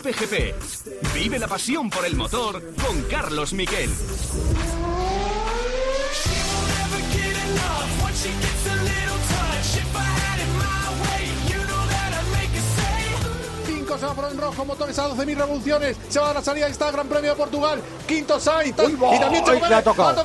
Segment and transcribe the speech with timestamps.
[0.00, 0.54] Cope GP.
[1.12, 3.90] Vive la pasión por el motor con Carlos Miquel.
[13.98, 16.70] se va por el rojo, motores a 12.000 revoluciones, se va a la salida y
[16.70, 20.24] está el Gran Premio de Portugal, quinto Sainz, y también Pérez, ha tocado.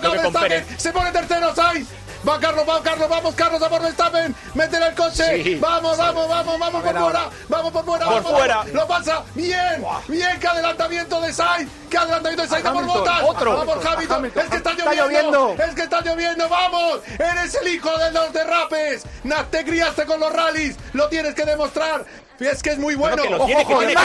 [0.78, 1.90] Se pone tercero Sainz,
[2.28, 4.36] Va Carlos, va Carlos, vamos Carlos a por Verstappen.
[4.56, 5.58] Métele el coche.
[5.60, 7.30] Vamos, vamos, vamos, vamos por fuera.
[7.50, 8.06] Vamos por fuera.
[8.08, 8.64] Por fuera.
[8.74, 9.24] Lo pasa.
[9.36, 9.86] Bien.
[10.08, 10.40] Bien.
[10.40, 11.70] Qué adelantamiento de Sainz.
[11.90, 12.68] Qué adelantamiento de Sainz.
[12.68, 13.22] por Bottas.
[13.24, 13.58] Otro.
[13.58, 14.26] Vamos Hamilton.
[14.26, 15.56] Es que está lloviendo.
[15.60, 16.50] Es que está lloviendo.
[16.50, 17.02] Vamos.
[17.20, 19.04] Eres el hijo de los derrapes.
[19.52, 20.78] Te criaste con los rallies.
[20.94, 22.06] Lo tienes que demostrar.
[22.40, 23.24] Es que es muy bueno.
[23.24, 23.96] Que lo tiene, que tiene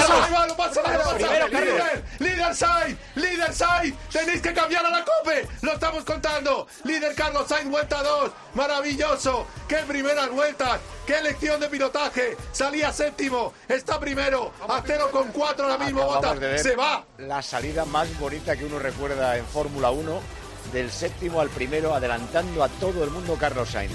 [1.49, 3.97] líder, líder Sainz, líder Sainz.
[4.13, 5.49] Tenéis que cambiar a la COPE.
[5.63, 6.67] Lo estamos contando.
[6.85, 8.31] Líder Carlos Sainz, vuelta 2.
[8.55, 9.47] Maravilloso.
[9.69, 10.81] Qué primeras vueltas.
[11.07, 12.37] Qué lección de pilotaje.
[12.53, 13.53] Salía séptimo.
[13.69, 14.53] Está primero.
[14.69, 16.05] A 0,4 ahora mismo.
[16.05, 16.35] Bota.
[16.59, 17.05] Se va.
[17.19, 20.21] La salida más bonita que uno recuerda en Fórmula 1.
[20.73, 23.93] Del séptimo al primero, adelantando a todo el mundo Carlos Sainz.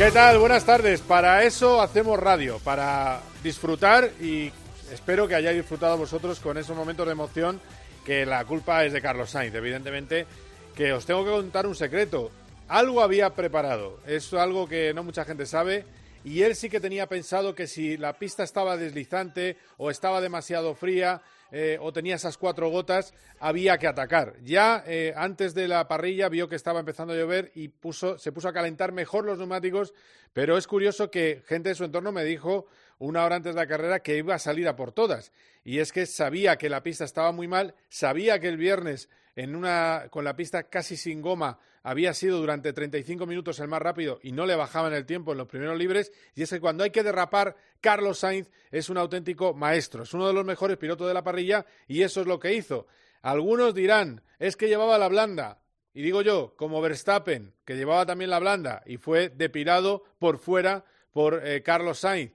[0.00, 0.38] ¿Qué tal?
[0.38, 1.02] Buenas tardes.
[1.02, 4.50] Para eso hacemos radio, para disfrutar y
[4.90, 7.60] espero que hayáis disfrutado vosotros con esos momentos de emoción
[8.06, 10.26] que la culpa es de Carlos Sainz, evidentemente,
[10.74, 12.30] que os tengo que contar un secreto.
[12.68, 15.84] Algo había preparado, es algo que no mucha gente sabe
[16.24, 20.74] y él sí que tenía pensado que si la pista estaba deslizante o estaba demasiado
[20.74, 21.20] fría,
[21.52, 24.36] eh, o tenía esas cuatro gotas, había que atacar.
[24.42, 27.72] Ya eh, antes de la parrilla vio que estaba empezando a llover y
[28.18, 29.92] se puso a calentar mejor los neumáticos,
[30.32, 32.66] pero es curioso que gente de su entorno me dijo
[32.98, 35.32] una hora antes de la carrera que iba a salir a por todas.
[35.64, 39.08] Y es que sabía que la pista estaba muy mal, sabía que el viernes
[39.40, 43.80] en una, con la pista casi sin goma había sido durante 35 minutos el más
[43.80, 46.12] rápido y no le bajaban el tiempo en los primeros libres.
[46.34, 50.26] Y es que cuando hay que derrapar, Carlos Sainz es un auténtico maestro, es uno
[50.26, 52.86] de los mejores pilotos de la parrilla y eso es lo que hizo.
[53.22, 55.62] Algunos dirán, es que llevaba la blanda.
[55.94, 60.84] Y digo yo, como Verstappen, que llevaba también la blanda y fue depilado por fuera
[61.12, 62.32] por eh, Carlos Sainz.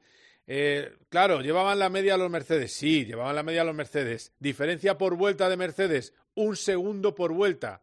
[0.47, 2.73] Eh, claro, llevaban la media a los Mercedes.
[2.73, 4.33] Sí, llevaban la media a los Mercedes.
[4.39, 7.81] Diferencia por vuelta de Mercedes, un segundo por vuelta.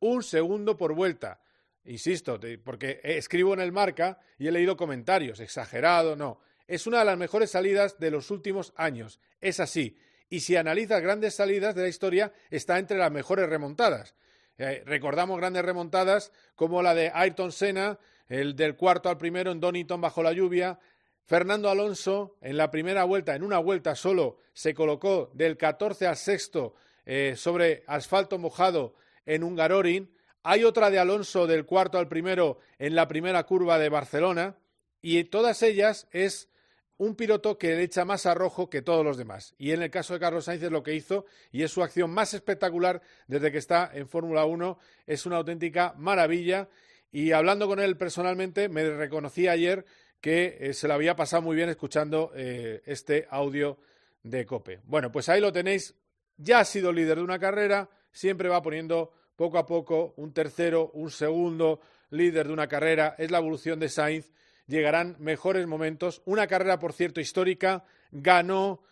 [0.00, 1.40] Un segundo por vuelta.
[1.84, 5.40] Insisto, porque escribo en el marca y he leído comentarios.
[5.40, 6.40] Exagerado, no.
[6.66, 9.20] Es una de las mejores salidas de los últimos años.
[9.40, 9.96] Es así.
[10.28, 14.14] Y si analizas grandes salidas de la historia, está entre las mejores remontadas.
[14.58, 17.98] Eh, recordamos grandes remontadas como la de Ayrton Senna,
[18.28, 20.78] el del cuarto al primero en Donington bajo la lluvia,
[21.24, 26.16] Fernando Alonso en la primera vuelta, en una vuelta solo, se colocó del 14 al
[26.16, 26.74] sexto
[27.06, 28.94] eh, sobre asfalto mojado
[29.26, 30.14] en un Garorin.
[30.42, 34.56] Hay otra de Alonso del cuarto al primero en la primera curva de Barcelona.
[35.00, 36.48] Y todas ellas es
[36.98, 39.54] un piloto que le echa más a rojo que todos los demás.
[39.58, 42.10] Y en el caso de Carlos Sainz es lo que hizo y es su acción
[42.10, 44.78] más espectacular desde que está en Fórmula 1.
[45.06, 46.68] Es una auténtica maravilla.
[47.10, 49.84] Y hablando con él personalmente, me reconocí ayer
[50.20, 53.78] que eh, se lo había pasado muy bien escuchando eh, este audio
[54.22, 54.80] de Cope.
[54.84, 55.94] Bueno, pues ahí lo tenéis.
[56.36, 60.90] Ya ha sido líder de una carrera, siempre va poniendo poco a poco un tercero,
[60.94, 63.14] un segundo líder de una carrera.
[63.18, 64.30] Es la evolución de Sainz.
[64.66, 66.22] Llegarán mejores momentos.
[66.24, 67.84] Una carrera, por cierto, histórica.
[68.10, 68.82] Ganó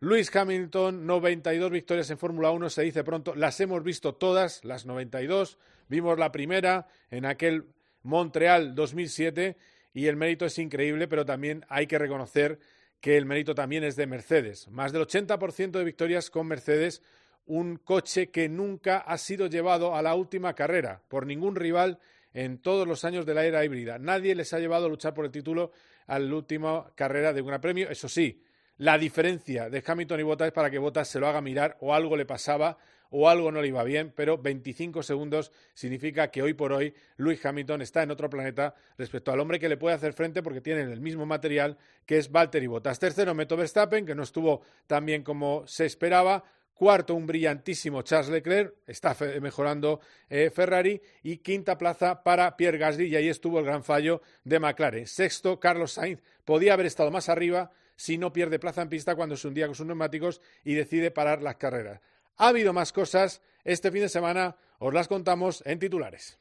[0.00, 3.34] Luis Hamilton, 92 victorias en Fórmula 1, se dice pronto.
[3.34, 5.58] Las hemos visto todas, las 92.
[5.88, 7.66] Vimos la primera en aquel
[8.02, 9.56] Montreal 2007
[9.92, 12.60] y el mérito es increíble, pero también hay que reconocer
[13.00, 14.68] que el mérito también es de Mercedes.
[14.68, 17.02] Más del 80% de victorias con Mercedes,
[17.46, 21.98] un coche que nunca ha sido llevado a la última carrera por ningún rival
[22.32, 23.98] en todos los años de la era híbrida.
[23.98, 25.72] Nadie les ha llevado a luchar por el título
[26.06, 27.88] a la última carrera de un gran premio.
[27.90, 28.42] Eso sí,
[28.76, 31.94] la diferencia de Hamilton y Bottas es para que Bottas se lo haga mirar o
[31.94, 32.78] algo le pasaba
[33.10, 37.44] o algo no le iba bien, pero 25 segundos significa que hoy por hoy Lewis
[37.44, 40.90] Hamilton está en otro planeta respecto al hombre que le puede hacer frente porque tienen
[40.90, 41.76] el mismo material
[42.06, 42.98] que es Valtteri Bottas.
[42.98, 46.44] Tercero, Meto Verstappen, que no estuvo tan bien como se esperaba.
[46.74, 51.02] Cuarto, un brillantísimo Charles Leclerc, está mejorando eh, Ferrari.
[51.22, 55.06] Y quinta plaza para Pierre Gasly, y ahí estuvo el gran fallo de McLaren.
[55.06, 59.36] Sexto, Carlos Sainz, podía haber estado más arriba si no pierde plaza en pista cuando
[59.36, 62.00] se hundía con sus neumáticos y decide parar las carreras.
[62.40, 63.42] Ha habido más cosas.
[63.64, 66.38] Este fin de semana os las contamos en titulares.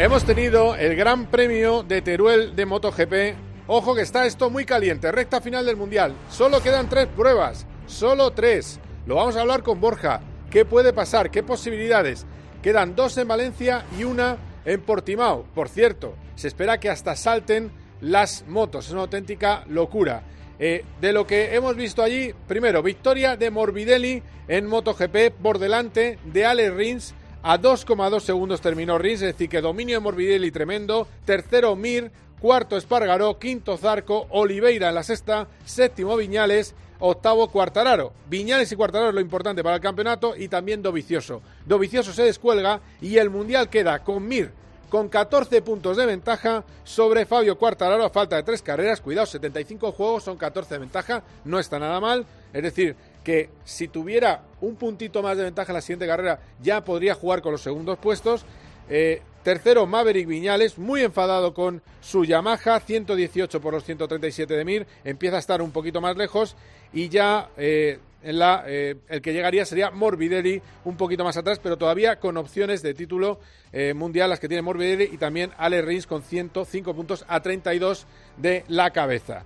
[0.00, 3.36] Hemos tenido el Gran Premio de Teruel de MotoGP.
[3.68, 6.14] Ojo que está esto muy caliente, recta final del Mundial.
[6.30, 8.80] Solo quedan tres pruebas, solo tres.
[9.06, 10.22] Lo vamos a hablar con Borja.
[10.50, 11.30] ¿Qué puede pasar?
[11.30, 12.26] ¿Qué posibilidades?
[12.62, 15.44] Quedan dos en Valencia y una en Portimao.
[15.54, 18.86] Por cierto, se espera que hasta salten las motos.
[18.86, 20.22] Es una auténtica locura.
[20.60, 26.20] Eh, de lo que hemos visto allí, primero, victoria de Morbidelli en MotoGP por delante
[26.24, 27.12] de Ale Rins.
[27.42, 31.08] A 2,2 segundos terminó Rins, es decir, que dominio de Morbidelli tremendo.
[31.24, 32.12] Tercero, Mir.
[32.38, 33.36] Cuarto, Espargaró.
[33.40, 34.28] Quinto, Zarco.
[34.30, 35.48] Oliveira en la sexta.
[35.64, 36.76] Séptimo, Viñales.
[37.00, 38.12] Octavo, Cuartararo.
[38.30, 41.42] Viñales y Cuartararo es lo importante para el campeonato y también Dovicioso.
[41.66, 44.52] Dovicioso se descuelga y el Mundial queda con Mir
[44.88, 49.00] con 14 puntos de ventaja sobre Fabio Quartararo a falta de tres carreras.
[49.00, 52.24] Cuidado, 75 juegos son 14 de ventaja, no está nada mal.
[52.52, 56.84] Es decir, que si tuviera un puntito más de ventaja en la siguiente carrera ya
[56.84, 58.44] podría jugar con los segundos puestos.
[58.88, 64.86] Eh, tercero, Maverick Viñales, muy enfadado con su Yamaha, 118 por los 137 de Mir,
[65.04, 66.56] empieza a estar un poquito más lejos
[66.92, 71.60] y ya eh, en la, eh, el que llegaría sería Morbidelli un poquito más atrás,
[71.62, 73.38] pero todavía con opciones de título
[73.72, 78.06] eh, mundial las que tiene Morbidelli y también Ale Rins con 105 puntos a 32
[78.36, 79.44] de la cabeza.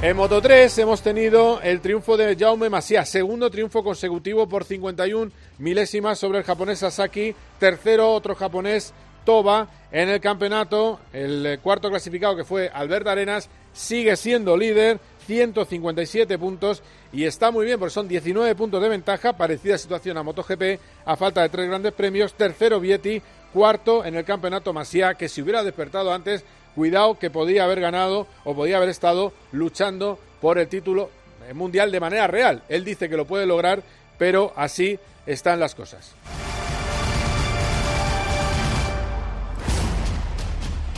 [0.00, 5.32] En Moto 3 hemos tenido el triunfo de Jaume Masia, segundo triunfo consecutivo por 51
[5.58, 8.94] milésimas sobre el japonés Sasaki, tercero otro japonés
[9.28, 11.00] Toba en el campeonato.
[11.12, 16.82] El eh, cuarto clasificado, que fue Albert Arenas, sigue siendo líder, 157 puntos
[17.12, 21.14] y está muy bien porque son 19 puntos de ventaja, parecida situación a MotoGP, a
[21.16, 22.32] falta de tres grandes premios.
[22.32, 23.20] Tercero, Vietti,
[23.52, 26.42] cuarto en el campeonato Masia, que si hubiera despertado antes,
[26.74, 31.10] cuidado que podría haber ganado o podría haber estado luchando por el título
[31.46, 32.62] eh, mundial de manera real.
[32.70, 33.82] Él dice que lo puede lograr,
[34.16, 36.14] pero así están las cosas.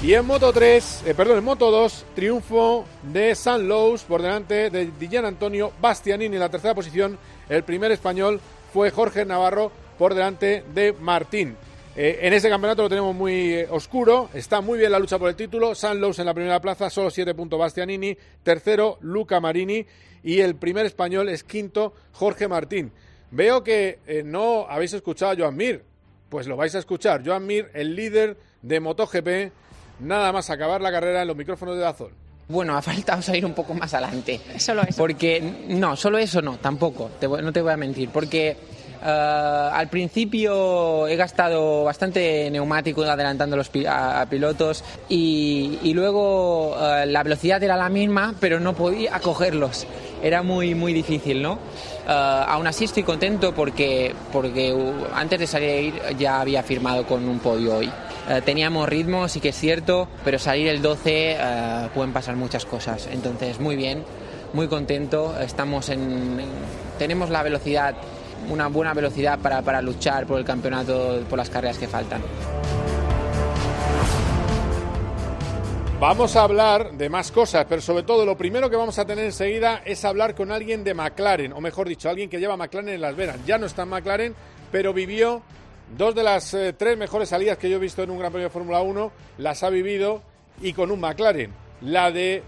[0.03, 4.71] Y en Moto 3, eh, perdón, en Moto 2, triunfo de San Lowe's por delante
[4.71, 7.19] de Dillan Antonio Bastianini en la tercera posición.
[7.51, 8.41] El primer español
[8.73, 11.55] fue Jorge Navarro por delante de Martín.
[11.95, 15.29] Eh, en ese campeonato lo tenemos muy eh, oscuro, está muy bien la lucha por
[15.29, 15.75] el título.
[15.75, 18.17] San Lowe's en la primera plaza, solo 7 puntos Bastianini.
[18.43, 19.85] Tercero, Luca Marini.
[20.23, 22.91] Y el primer español es quinto, Jorge Martín.
[23.33, 25.85] Veo que no habéis escuchado a Joan Mir.
[26.31, 27.23] Pues lo vais a escuchar.
[27.23, 29.53] Joan Mir, el líder de MotoGP,
[30.01, 32.11] nada más acabar la carrera en los micrófonos de Dazón.
[32.49, 34.41] Bueno, ha faltado salir un poco más adelante.
[34.59, 34.99] Solo eso.
[34.99, 38.11] Porque, no, solo eso no, tampoco, no te voy a mentir.
[38.11, 38.57] Porque
[39.03, 47.23] eh, al principio he gastado bastante neumático adelantando los a, pilotos y, luego eh, la
[47.23, 49.87] velocidad era la misma, pero no podía cogerlos.
[50.23, 51.59] Era muy, muy difícil, ¿no?
[52.09, 54.75] Eh, aún así estoy contento porque, porque
[55.15, 57.91] antes de salir ya había firmado con un podio hoy.
[58.29, 62.65] Eh, teníamos ritmo, sí que es cierto, pero salir el 12 eh, pueden pasar muchas
[62.65, 63.09] cosas.
[63.11, 64.05] Entonces, muy bien,
[64.53, 65.35] muy contento.
[65.41, 66.41] Estamos en,
[66.99, 67.95] tenemos la velocidad,
[68.49, 72.23] una buena velocidad para, para luchar por el campeonato, por las carreras que faltan.
[76.01, 79.27] Vamos a hablar de más cosas, pero sobre todo lo primero que vamos a tener
[79.27, 83.03] enseguida es hablar con alguien de McLaren, o mejor dicho, alguien que lleva McLaren en
[83.03, 83.37] las venas.
[83.45, 84.35] Ya no está en McLaren,
[84.73, 85.43] pero vivió
[85.97, 88.47] Dos de las eh, tres mejores salidas que yo he visto en un Gran Premio
[88.47, 90.23] de Fórmula 1 las ha vivido
[90.63, 91.53] y con un McLaren.
[91.81, 92.45] La de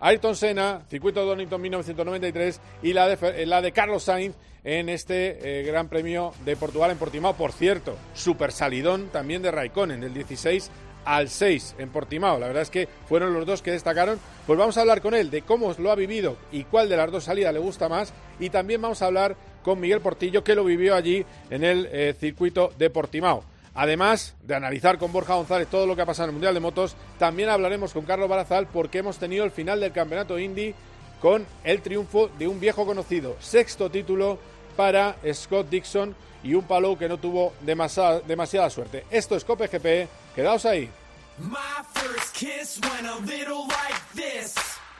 [0.00, 4.88] Ayrton Senna, circuito de Donington 1993, y la de, eh, la de Carlos Sainz en
[4.88, 7.34] este eh, Gran Premio de Portugal en Portimao.
[7.34, 10.70] Por cierto, super salidón también de Raikkonen, el 16
[11.04, 12.38] al 6 en Portimao.
[12.38, 14.18] La verdad es que fueron los dos que destacaron.
[14.46, 17.10] Pues vamos a hablar con él de cómo lo ha vivido y cuál de las
[17.10, 18.12] dos salidas le gusta más.
[18.38, 22.14] Y también vamos a hablar con Miguel Portillo, que lo vivió allí en el eh,
[22.18, 23.44] circuito de Portimao.
[23.74, 26.60] Además de analizar con Borja González todo lo que ha pasado en el Mundial de
[26.60, 30.74] Motos, también hablaremos con Carlos Barazal porque hemos tenido el final del Campeonato Indy
[31.20, 34.38] con el triunfo de un viejo conocido, sexto título
[34.76, 39.04] para Scott Dixon y un palo que no tuvo demasiada, demasiada suerte.
[39.10, 40.90] Esto es Cope GP, quedaos ahí.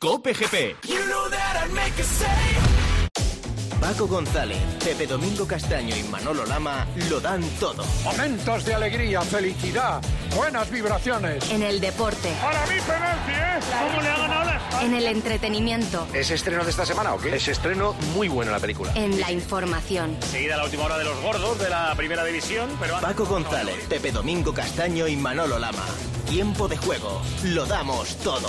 [0.00, 0.76] Cope GP.
[3.84, 7.84] Paco González, Pepe Domingo Castaño y Manolo Lama lo dan todo.
[8.02, 10.00] Momentos de alegría, felicidad,
[10.34, 11.50] buenas vibraciones.
[11.50, 12.32] En el deporte.
[12.40, 13.60] Para mí penalti, ¿eh?
[13.86, 16.08] ¿Cómo le ha ganado la En el entretenimiento.
[16.14, 17.36] ¿Es estreno de esta semana o qué?
[17.36, 18.90] Es estreno muy bueno la película.
[18.94, 20.16] En la información.
[20.30, 22.98] Seguida la última hora de los gordos de la primera división, pero...
[23.02, 25.84] Paco González, Pepe Domingo Castaño y Manolo Lama.
[26.26, 27.20] Tiempo de juego.
[27.42, 28.48] Lo damos todo.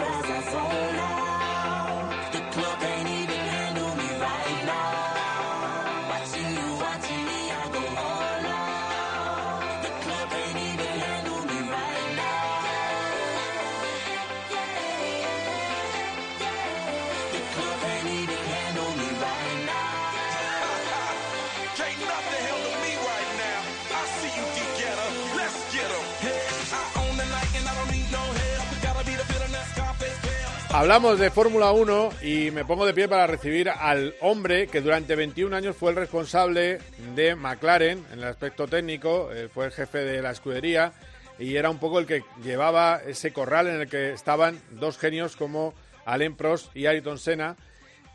[30.73, 35.17] Hablamos de Fórmula 1 y me pongo de pie para recibir al hombre que durante
[35.17, 36.79] 21 años fue el responsable
[37.13, 40.93] de McLaren en el aspecto técnico, fue el jefe de la escudería
[41.37, 45.35] y era un poco el que llevaba ese corral en el que estaban dos genios
[45.35, 45.73] como
[46.05, 47.57] Alain Prost y Ayrton Senna.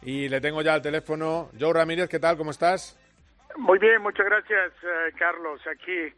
[0.00, 1.50] Y le tengo ya al teléfono.
[1.60, 2.38] Joe Ramírez, ¿qué tal?
[2.38, 2.98] ¿Cómo estás?
[3.56, 5.60] Muy bien, muchas gracias, eh, Carlos.
[5.66, 6.14] Aquí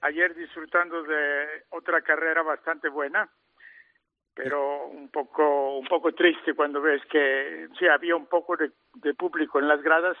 [0.00, 3.28] ayer disfrutando de otra carrera bastante buena
[4.38, 9.58] pero un poco un poco triste cuando ves que sí había un poco de, público
[9.58, 10.16] en las gradas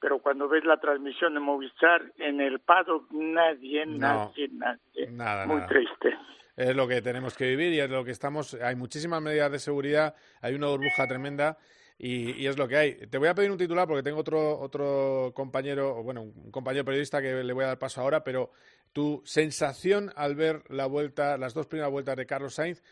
[0.00, 5.10] pero cuando ves la transmisión de Movistar en el paddock nadie nadie nadie.
[5.10, 6.16] nada, muy triste.
[6.56, 9.58] Es lo que tenemos que vivir y es lo que estamos hay muchísimas medidas de
[9.58, 11.58] seguridad hay una burbuja tremenda
[11.98, 12.94] y, y, es lo que hay.
[13.06, 17.22] Te voy a pedir un titular porque tengo otro, otro compañero, bueno, un compañero periodista
[17.22, 18.50] que le voy a dar paso ahora, pero
[18.92, 22.82] tu sensación al ver la vuelta, las dos primeras vueltas de Carlos Sainz,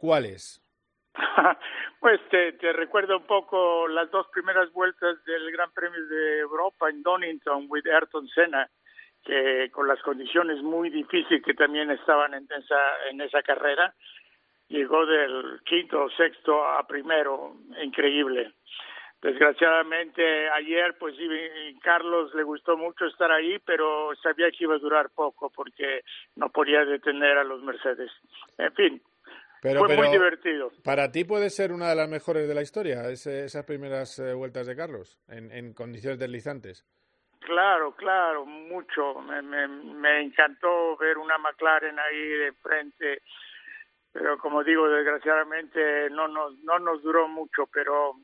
[0.00, 0.62] ¿Cuáles?
[2.00, 6.88] pues te, te recuerda un poco las dos primeras vueltas del Gran Premio de Europa
[6.88, 8.66] en Donington with Ayrton Senna,
[9.22, 13.94] que con las condiciones muy difíciles que también estaban en esa, en esa carrera,
[14.68, 18.54] llegó del quinto o sexto a primero, increíble.
[19.20, 21.14] Desgraciadamente ayer, pues
[21.82, 26.00] Carlos le gustó mucho estar ahí, pero sabía que iba a durar poco porque
[26.36, 28.10] no podía detener a los Mercedes.
[28.56, 29.02] En fin,
[29.60, 30.72] pero, Fue muy divertido.
[30.82, 34.66] ¿Para ti puede ser una de las mejores de la historia esas primeras eh, vueltas
[34.66, 36.86] de Carlos en, en, condiciones deslizantes?
[37.40, 39.20] Claro, claro, mucho.
[39.20, 43.22] Me, me, me, encantó ver una McLaren ahí de frente,
[44.12, 48.14] pero como digo, desgraciadamente no nos, no nos duró mucho, pero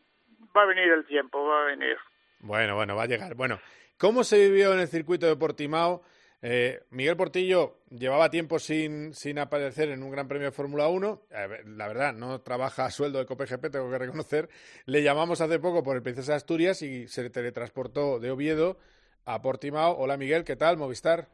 [0.57, 1.97] va a venir el tiempo, va a venir.
[2.41, 3.35] Bueno, bueno, va a llegar.
[3.35, 3.59] Bueno,
[3.99, 6.03] ¿cómo se vivió en el circuito de Portimao?
[6.43, 11.23] Eh, Miguel Portillo llevaba tiempo sin, sin aparecer en un Gran Premio de Fórmula 1.
[11.65, 14.49] la verdad, no trabaja a sueldo de COPGP, tengo que reconocer.
[14.85, 18.77] Le llamamos hace poco por el Princesa de Asturias y se teletransportó de Oviedo
[19.25, 19.97] a Portimao.
[19.99, 20.77] Hola Miguel, ¿qué tal?
[20.77, 21.27] Movistar.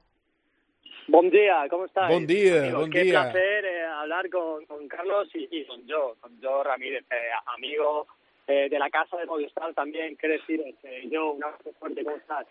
[1.09, 2.09] Buen día, ¿cómo estás?
[2.09, 3.23] Buen día, buen qué día.
[3.23, 8.07] placer eh, hablar con, con, Carlos y, con yo, con yo Ramírez, eh, amigo
[8.47, 10.17] de la casa de Movistar también.
[10.17, 10.63] ¿Qué decir?
[11.11, 12.47] yo, un abrazo fuerte, ¿cómo estás?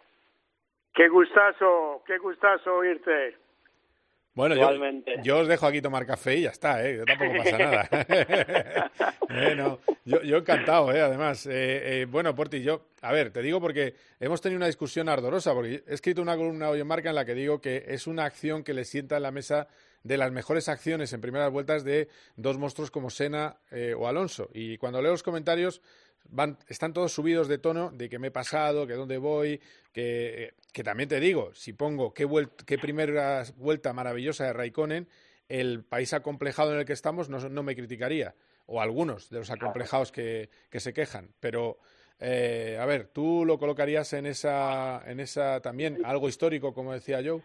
[0.93, 3.37] Qué gustazo, qué gustazo oírte.
[4.33, 4.69] Bueno, yo,
[5.23, 6.97] yo, os dejo aquí tomar café y ya está, ¿eh?
[6.97, 8.91] Yo tampoco pasa nada.
[9.29, 11.01] bueno, yo, yo, encantado, ¿eh?
[11.01, 15.09] Además, eh, eh, bueno, Porti, yo, a ver, te digo porque hemos tenido una discusión
[15.09, 18.07] ardorosa, porque he escrito una columna hoy en Marca en la que digo que es
[18.07, 19.67] una acción que le sienta en la mesa
[20.03, 24.49] de las mejores acciones en primeras vueltas de dos monstruos como Sena eh, o Alonso.
[24.53, 25.81] Y cuando leo los comentarios,
[26.29, 30.53] van, están todos subidos de tono de que me he pasado, que dónde voy, que,
[30.71, 32.27] que también te digo, si pongo qué,
[32.65, 35.07] qué primera vuelta maravillosa de Raikkonen,
[35.49, 39.49] el país acomplejado en el que estamos no, no me criticaría, o algunos de los
[39.49, 41.77] acomplejados que, que se quejan, pero...
[42.23, 47.19] Eh, a ver, ¿tú lo colocarías en esa, en esa también algo histórico, como decía
[47.25, 47.41] Joe?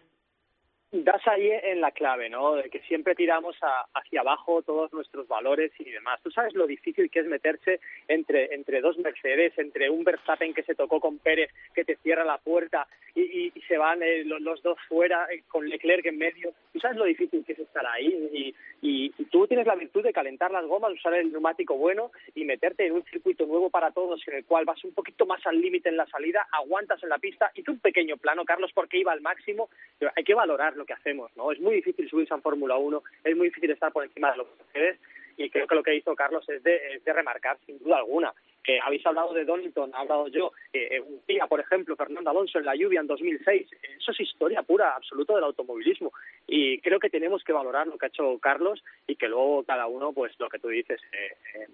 [0.91, 2.55] Das ahí en la clave, ¿no?
[2.55, 3.57] De que siempre tiramos
[3.93, 6.21] hacia abajo todos nuestros valores y demás.
[6.23, 10.63] Tú sabes lo difícil que es meterse entre, entre dos Mercedes, entre un Verstappen que
[10.63, 14.61] se tocó con Pérez, que te cierra la puerta y, y, se van eh, los,
[14.61, 16.53] dos fuera eh, con Leclerc en medio.
[16.71, 20.13] Tú sabes lo difícil que es estar ahí y, y, tú tienes la virtud de
[20.13, 24.25] calentar las gomas, usar el neumático bueno y meterte en un circuito nuevo para todos
[24.27, 27.17] en el cual vas un poquito más al límite en la salida, aguantas en la
[27.17, 29.69] pista y un pequeño plano, Carlos, porque iba al máximo.
[30.15, 31.51] Hay que valorar lo que hacemos, ¿no?
[31.51, 34.47] Es muy difícil subirse a Fórmula 1, es muy difícil estar por encima de los
[34.57, 34.99] mujeres
[35.37, 38.33] y creo que lo que hizo Carlos es de, de remarcar sin duda alguna.
[38.63, 42.59] que habéis hablado de Donington, ha hablado yo, eh, un día, por ejemplo, Fernando Alonso
[42.59, 43.67] en la lluvia en 2006,
[43.97, 46.11] eso es historia pura, absoluto del automovilismo
[46.47, 49.87] y creo que tenemos que valorar lo que ha hecho Carlos y que luego cada
[49.87, 51.67] uno, pues lo que tú dices, eh, eh,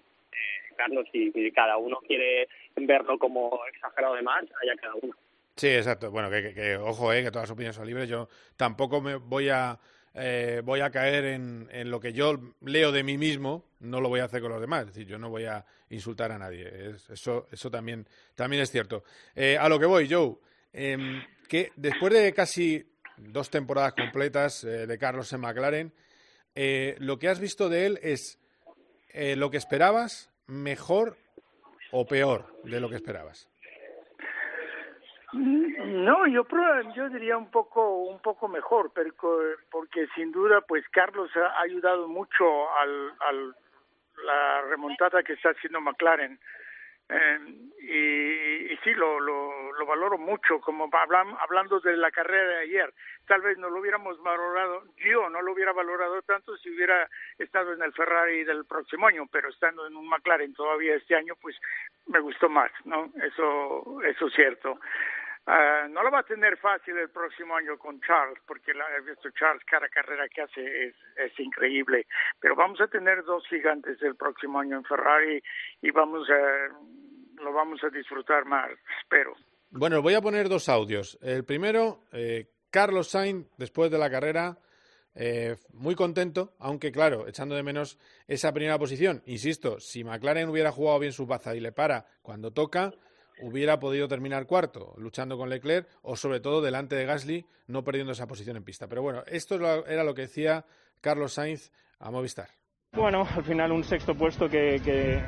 [0.75, 5.15] Carlos, si, cada uno quiere verlo como exagerado de más, haya cada uno.
[5.55, 6.11] Sí, exacto.
[6.11, 8.09] Bueno, que, que, ojo, eh, que todas las opiniones son libres.
[8.09, 9.79] Yo tampoco me voy a
[10.15, 14.19] eh, voy a caer en, lo que yo leo de mí mismo, no lo voy
[14.19, 14.81] a hacer con los demás.
[14.81, 16.93] Es decir, yo no voy a insultar a nadie.
[17.09, 19.03] eso, eso también, también es cierto.
[19.35, 20.35] Eh, a lo que voy, Joe,
[20.71, 20.97] eh,
[21.47, 22.85] que después de casi
[23.17, 25.93] dos temporadas completas eh, de Carlos en McLaren,
[26.55, 28.39] eh, lo que has visto de él es
[29.09, 31.17] eh, lo que esperabas, mejor
[31.91, 33.47] o peor de lo que esperabas.
[35.33, 36.45] No, yo
[36.95, 38.91] yo diría un poco un poco mejor,
[39.71, 42.45] porque sin duda pues Carlos ha ayudado mucho
[42.77, 43.55] al,
[44.25, 46.39] la remontada que está haciendo McLaren
[47.09, 47.39] eh,
[47.81, 52.93] y, sí lo, lo, lo valoro mucho, como hablando de la carrera de ayer.
[53.27, 57.73] Tal vez no lo hubiéramos valorado, yo no lo hubiera valorado tanto si hubiera estado
[57.73, 61.55] en el Ferrari del próximo año, pero estando en un McLaren todavía este año, pues
[62.07, 63.11] me gustó más, ¿no?
[63.21, 64.79] Eso, eso es cierto.
[65.45, 69.01] Uh, no lo va a tener fácil el próximo año con Charles, porque la, he
[69.01, 72.07] visto Charles cada carrera que hace es, es increíble.
[72.39, 75.43] Pero vamos a tener dos gigantes el próximo año en Ferrari
[75.81, 78.71] y vamos a, lo vamos a disfrutar más,
[79.01, 79.33] espero.
[79.71, 81.17] Bueno, voy a poner dos audios.
[81.21, 84.57] El primero, eh, Carlos Sainz, después de la carrera,
[85.15, 89.21] eh, muy contento, aunque claro, echando de menos esa primera posición.
[89.25, 92.93] Insisto, si McLaren hubiera jugado bien su baza y le para cuando toca,
[93.41, 98.13] hubiera podido terminar cuarto, luchando con Leclerc o sobre todo delante de Gasly, no perdiendo
[98.13, 98.87] esa posición en pista.
[98.87, 100.65] Pero bueno, esto era lo que decía
[101.01, 102.49] Carlos Sainz a Movistar.
[102.93, 105.21] Bueno, al final un sexto puesto que,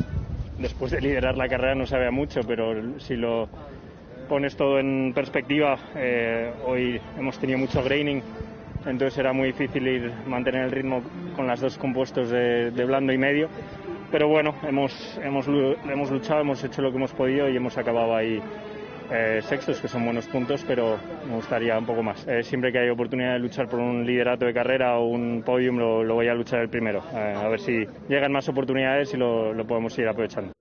[0.60, 3.50] después de liderar la carrera no sabe mucho, pero si lo
[4.30, 8.22] pones todo en perspectiva, eh, hoy hemos tenido mucho graining,
[8.86, 11.02] entonces era muy difícil ir, mantener el ritmo
[11.36, 13.50] con las dos compuestos de blando y medio
[14.16, 18.16] pero bueno, hemos, hemos, hemos luchado, hemos hecho lo que hemos podido y hemos acabado
[18.16, 18.42] ahí
[19.12, 22.26] eh, sextos, que son buenos puntos, pero me gustaría un poco más.
[22.26, 25.78] Eh, siempre que hay oportunidad de luchar por un liderato de carrera o un podium,
[25.78, 27.04] lo, voy a luchar el primero.
[27.14, 30.54] Eh, a ver si llegan más oportunidades y lo, lo podemos ir aprovechando.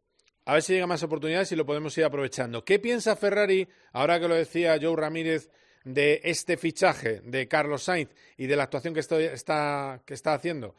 [0.47, 2.65] A ver si llegan más oportunidades y lo podemos ir aprovechando.
[2.65, 5.49] ¿Qué piensa Ferrari, ahora que lo decía Joe Ramírez,
[5.85, 10.75] de este fichaje de Carlos Sainz y de la actuación que, está, que está haciendo?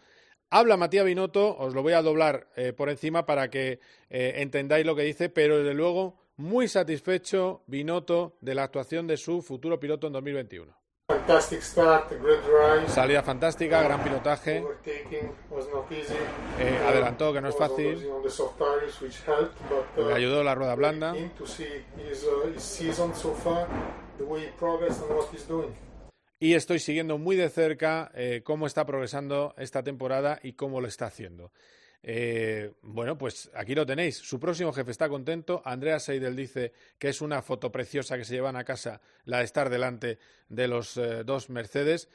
[0.50, 3.80] Habla Matías Binotto, os lo voy a doblar eh, por encima para que
[4.10, 9.18] eh, entendáis lo que dice, pero desde luego muy satisfecho Binotto de la actuación de
[9.18, 10.74] su futuro piloto en 2021.
[12.88, 14.64] Salida fantástica, gran pilotaje.
[16.60, 18.10] Eh, adelantó, que no es fácil.
[19.98, 21.14] Le ayudó la rueda blanda.
[26.46, 30.88] Y estoy siguiendo muy de cerca eh, cómo está progresando esta temporada y cómo lo
[30.88, 31.52] está haciendo.
[32.04, 34.18] Eh, bueno, pues aquí lo tenéis.
[34.18, 35.64] Su próximo jefe está contento.
[35.66, 39.46] Andrea Seidel dice que es una foto preciosa que se llevan a casa la de
[39.46, 42.10] estar delante de los eh, dos Mercedes.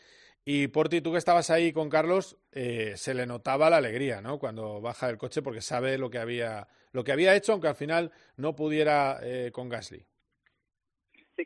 [0.45, 4.39] Y por ti, tú que estabas ahí con Carlos, se le notaba la alegría, ¿no?
[4.39, 7.75] Cuando baja del coche porque sabe lo que había, lo que había hecho, aunque al
[7.75, 9.21] final no pudiera
[9.53, 10.07] con Gasly.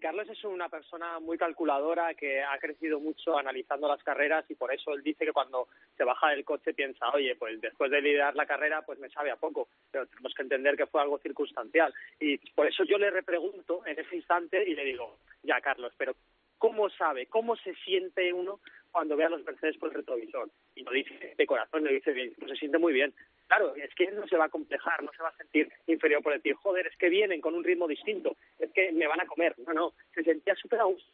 [0.01, 4.73] Carlos es una persona muy calculadora que ha crecido mucho analizando las carreras y por
[4.73, 8.35] eso él dice que cuando se baja del coche piensa, oye, pues después de liderar
[8.35, 11.93] la carrera, pues me sabe a poco, pero tenemos que entender que fue algo circunstancial.
[12.21, 16.15] Y por eso yo le repregunto en ese instante y le digo, ya Carlos, pero
[16.59, 18.61] ¿cómo sabe, cómo se siente uno
[18.95, 20.49] cuando ve a los Mercedes por el retrovisor?
[20.77, 23.13] Y lo dice de corazón, lo dice bien, pues se siente muy bien.
[23.49, 26.33] Claro, es que no se va a complejar, no se va a sentir inferior por
[26.33, 29.55] decir, joder, es que vienen con un ritmo distinto, es que me van a comer.
[29.67, 31.05] No, no, se sentía súper a.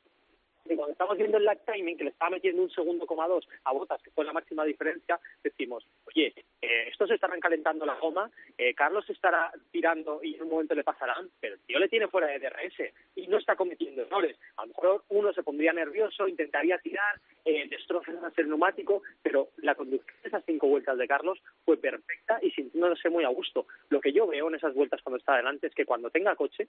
[0.64, 3.73] Cuando estamos viendo el lag timing, que le estaba metiendo un segundo coma dos a
[3.73, 8.75] Botas, que fue la máxima diferencia, decimos, oye, eh, estos estarán calentando la goma, eh,
[8.75, 12.29] Carlos estará tirando y en un momento le pasarán, pero el tío le tiene fuera
[12.29, 14.37] de DRS y no está cometiendo errores.
[14.57, 19.75] A lo mejor uno se pondría nervioso, intentaría tirar, eh, destrozar el neumático, pero la
[19.75, 23.66] conducción de esas cinco vueltas de Carlos fue perfecta y sintiéndose muy a gusto.
[23.88, 26.68] Lo que yo veo en esas vueltas cuando está adelante es que cuando tenga coche,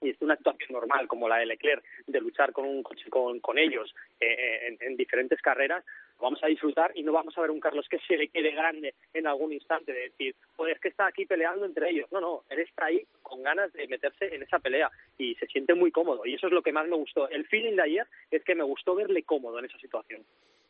[0.00, 3.58] es una actuación normal como la de Leclerc de luchar con un coche con, con
[3.58, 5.84] ellos eh, en, diferentes carreras,
[6.20, 8.94] vamos a disfrutar y no vamos a ver un Carlos que se le quede grande
[9.12, 12.10] en algún instante de decir, pues es que está aquí peleando entre ellos.
[12.12, 15.74] No, no, él está ahí con ganas de meterse en esa pelea y se siente
[15.74, 17.28] muy cómodo y eso es lo que más me gustó.
[17.28, 20.24] El feeling de ayer es que me gustó verle cómodo en esa situación.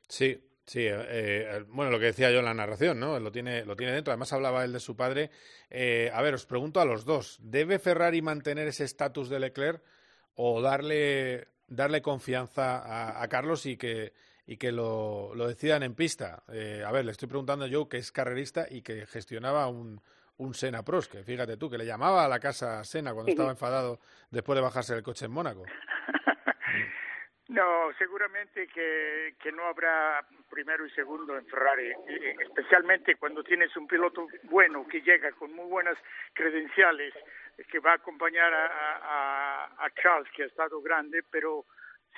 [0.08, 3.20] Sí, Sí, eh, eh, bueno, lo que decía yo en la narración, ¿no?
[3.20, 4.12] Lo tiene, lo tiene dentro.
[4.12, 5.30] Además hablaba él de su padre.
[5.70, 7.38] Eh, a ver, os pregunto a los dos.
[7.40, 9.80] ¿Debe Ferrari mantener ese estatus de Leclerc
[10.34, 14.12] o darle, darle confianza a, Carlos y que,
[14.44, 16.42] y que lo, lo decidan en pista?
[16.48, 20.02] a ver, le estoy preguntando yo que es carrerista y que gestionaba un,
[20.38, 23.50] un Sena Pros, que fíjate tú, que le llamaba a la casa Sena cuando estaba
[23.50, 24.00] enfadado
[24.30, 25.64] después de bajarse del coche en Mónaco.
[27.48, 31.92] No, seguramente que, que no habrá primero y segundo en Ferrari,
[32.40, 35.96] especialmente cuando tienes un piloto bueno que llega con muy buenas
[36.32, 37.14] credenciales,
[37.70, 41.64] que va a acompañar a, Charles, que ha estado grande, pero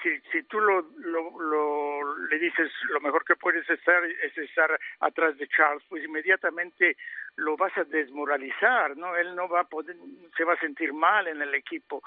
[0.03, 5.37] si, si tú lo, lo, le dices lo mejor que puedes estar es estar atrás
[5.37, 6.97] de Charles, pues inmediatamente
[7.37, 9.15] lo vas a desmoralizar, ¿no?
[9.15, 9.97] Él no va a poder,
[10.37, 12.03] se va a sentir mal en el equipo.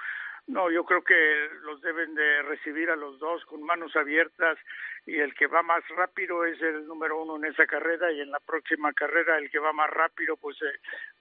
[0.48, 4.58] No, yo creo que los deben de recibir a los dos con manos abiertas
[5.06, 8.32] y el que va más rápido es el número uno en esa carrera y en
[8.32, 10.80] la próxima carrera el que va más rápido pues eh,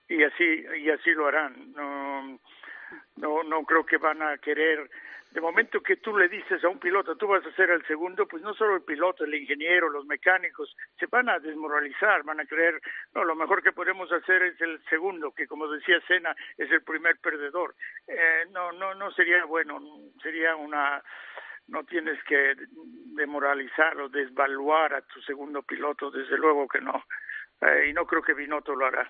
[0.09, 2.41] y así y así lo harán.
[3.16, 4.90] No, no creo que van a querer
[5.31, 8.26] de momento que tú le dices a un piloto, tú vas a ser el segundo,
[8.26, 12.46] pues no solo el piloto, el ingeniero, los mecánicos, se van a desmoralizar, van a
[12.46, 12.81] creer,
[13.14, 16.83] no, lo mejor que podemos hacer es el segundo, que como decía Sena, es el
[16.83, 17.76] primer perdedor.
[18.09, 19.81] Eh, no, no, no sería bueno,
[20.20, 21.00] sería una,
[21.68, 22.57] no tienes que
[23.14, 27.05] demoralizar o desvaluar a tu segundo piloto, desde luego que no.
[27.61, 29.09] Eh, y no creo que Binotto lo hará.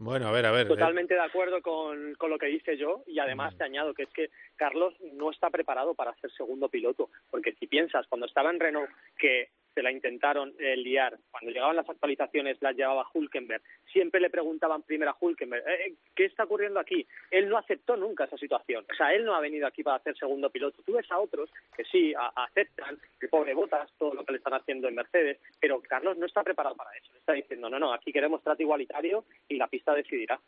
[0.00, 0.66] Bueno, a ver, a ver.
[0.66, 4.08] Totalmente de acuerdo con, con lo que dice yo y además te añado que es
[4.14, 8.60] que Carlos no está preparado para ser segundo piloto, porque si piensas, cuando estaba en
[8.60, 11.18] Renault, que se la intentaron eh, liar.
[11.30, 13.62] Cuando llegaban las actualizaciones las llevaba Hulkenberg.
[13.92, 17.06] Siempre le preguntaban primero a Hulkenberg, eh, eh, ¿qué está ocurriendo aquí?
[17.30, 18.84] Él no aceptó nunca esa situación.
[18.90, 20.82] O sea, él no ha venido aquí para hacer segundo piloto.
[20.82, 24.54] Tú ves a otros que sí aceptan, que pobre botas, todo lo que le están
[24.54, 27.12] haciendo en Mercedes, pero Carlos no está preparado para eso.
[27.16, 30.40] Está diciendo, no, no, aquí queremos trato igualitario y la pista decidirá.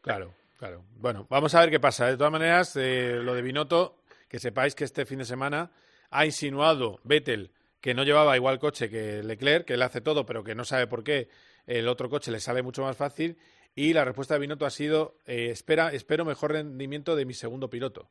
[0.00, 0.82] Claro, claro.
[0.98, 2.06] Bueno, vamos a ver qué pasa.
[2.06, 3.96] De todas maneras, lo de Binotto,
[4.28, 5.70] que sepáis que este fin de semana
[6.10, 7.50] ha insinuado Vettel
[7.84, 10.86] que no llevaba igual coche que Leclerc, que él hace todo, pero que no sabe
[10.86, 11.28] por qué
[11.66, 13.36] el otro coche le sale mucho más fácil.
[13.74, 17.68] Y la respuesta de Binotto ha sido, eh, espera, espero mejor rendimiento de mi segundo
[17.68, 18.08] piloto.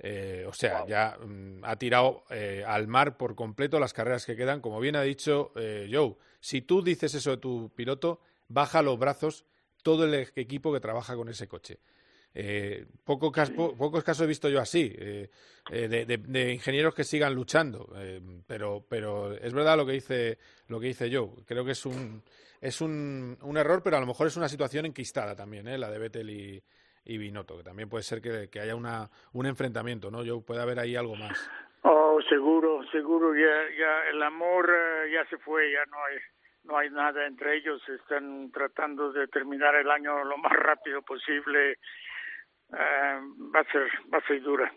[0.00, 4.36] Eh, o sea, ya mm, ha tirado eh, al mar por completo las carreras que
[4.36, 4.60] quedan.
[4.60, 9.46] Como bien ha dicho Joe, si tú dices eso de tu piloto, baja los brazos
[9.82, 11.78] todo el equipo que trabaja con ese coche.
[12.32, 15.28] Eh, pocos casos he visto yo así, eh,
[15.72, 17.92] eh, de, ingenieros que sigan luchando,
[18.46, 20.38] pero, pero es verdad lo que dice
[20.68, 21.34] lo que dice yo.
[21.46, 22.22] Creo que es un
[22.60, 25.98] es un, un error, pero a lo mejor es una situación enquistada también, la de
[25.98, 30.22] Vettel y, Binotto, que también puede ser que, haya una, un enfrentamiento, ¿no?
[30.22, 31.50] Yo puede haber ahí algo más.
[31.82, 34.70] Oh, seguro, seguro, ya, ya el amor
[35.10, 36.18] ya se fue, ya no hay
[36.64, 41.72] no hay nada entre ellos, están tratando de terminar el año lo más rápido posible
[41.72, 41.76] eh,
[42.72, 44.72] va a ser va a ser dura.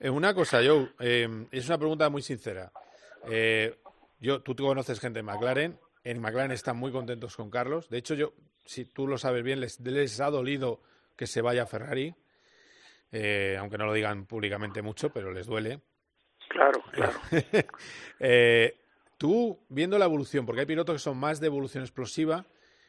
[0.00, 2.72] Eh, una cosa, Joe, eh, es una pregunta muy sincera.
[4.20, 5.78] yo, tú conoces gente de McLaren.
[6.04, 7.88] En McLaren están muy contentos con Carlos.
[7.88, 8.32] De hecho, yo,
[8.64, 10.80] si tú lo sabes bien, les, les ha dolido
[11.16, 12.14] que se vaya a Ferrari,
[13.58, 15.80] aunque no lo digan públicamente mucho, pero les duele.
[16.48, 17.18] Claro, claro.
[19.16, 22.44] tú, viendo la evolución, porque hay pilotos que son más de evolución explosiva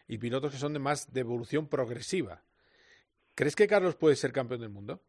[0.08, 2.42] y pilotos que son de más de evolución progresiva.
[3.36, 5.00] ¿Crees que Carlos puede ser campeón del mundo?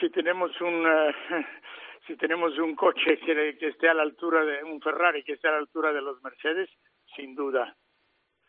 [0.00, 1.14] si tenemos un eh,
[2.06, 5.52] si tenemos un coche que, esté a la altura de un Ferrari que esté a
[5.52, 6.68] la altura de los Mercedes,
[7.14, 7.76] sin duda,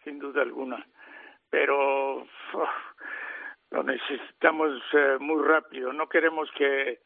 [0.04, 0.86] sin duda alguna.
[1.50, 2.26] Pero
[3.72, 5.93] lo necesitamos eh, muy rápido.
[5.93, 7.00] No queremos que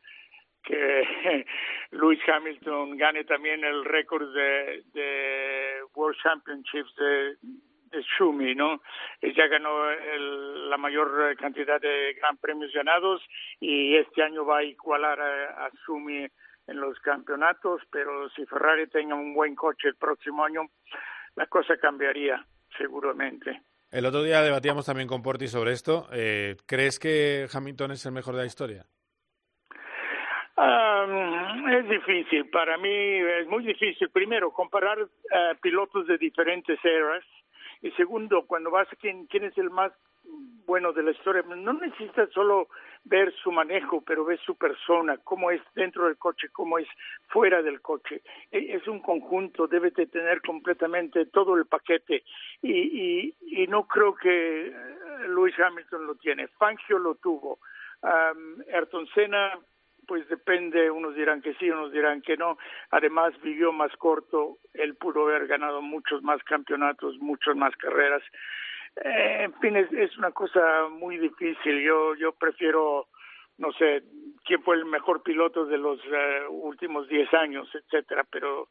[0.64, 1.46] que
[1.92, 7.38] Lewis Hamilton gane también el récord de, de World Championships de
[8.02, 8.82] Schumi, ¿no?
[9.22, 9.92] Ya ganó
[10.70, 13.22] la mayor cantidad de gran premios ganados
[13.60, 16.28] y este año va a igualar a, a Schumi
[16.68, 20.62] en los campeonatos, pero si Ferrari tenga un buen coche el próximo año,
[21.36, 22.46] la cosa cambiaría
[22.78, 23.62] seguramente.
[23.92, 26.08] El otro día debatíamos también con Porti sobre esto.
[26.12, 28.86] Eh, ¿Crees que Hamilton es el mejor de la historia?
[31.70, 34.10] es difícil, para mí es muy difícil.
[34.10, 37.24] Primero, comparar eh, pilotos de diferentes eras
[37.84, 39.92] y segundo, cuando vas a quién, quién es el más
[40.66, 42.70] bueno de la historia, no necesitas solo
[43.04, 46.88] ver su manejo, pero ves su persona, cómo es dentro del coche, cómo es
[47.28, 48.22] fuera del coche.
[48.50, 52.24] E, es un conjunto, debe de tener completamente todo el paquete
[52.62, 54.74] y, y, no creo que eh,
[55.28, 56.48] Lewis Hamilton lo tiene.
[56.48, 57.60] Fangio lo tuvo.
[58.02, 59.60] Um, Ayrton Senna
[60.08, 62.58] pues depende, unos dirán que sí, unos dirán que no.
[62.92, 68.24] Además vivió más corto, él pudo haber ganado muchos más campeonatos, muchas más carreras.
[68.96, 71.82] Eh, en fin, es, una cosa muy difícil.
[71.82, 73.08] Yo, yo prefiero,
[73.58, 74.04] no sé,
[74.46, 78.70] quién fue el mejor piloto de los eh, últimos 10 años, etcétera, pero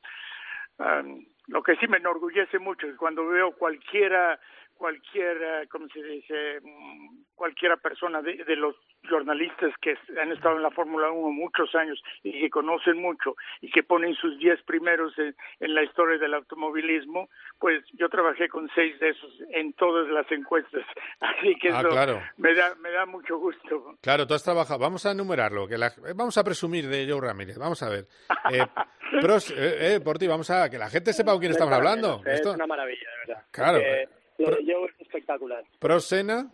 [0.78, 4.38] um, lo que sí me enorgullece mucho es cuando veo cualquiera
[4.82, 6.58] cualquier, ¿cómo se dice?
[6.60, 8.74] Mm, cualquiera persona de, de los
[9.08, 13.70] jornalistas que han estado en la Fórmula 1 muchos años y que conocen mucho y
[13.70, 17.28] que ponen sus diez primeros en, la historia del automovilismo,
[17.60, 20.82] pues yo trabajé con seis de esos en todas las encuestas.
[21.20, 23.96] Así que ah, eso me, da, me da mucho gusto.
[24.00, 24.80] Claro, tú has trabajado.
[24.80, 25.68] Vamos a enumerarlo.
[25.68, 25.76] Que
[26.16, 27.56] vamos a presumir de Joe Ramírez.
[27.56, 28.08] Vamos a ver.
[28.50, 28.66] Eh,
[29.56, 32.20] eh, por ti, vamos a que la gente sepa con quién estamos hablando.
[32.26, 33.46] Es una maravilla, de verdad.
[33.52, 33.78] Claro.
[33.78, 34.08] Eh,
[34.50, 35.64] lo de Joe es espectacular.
[35.78, 36.50] Prosena.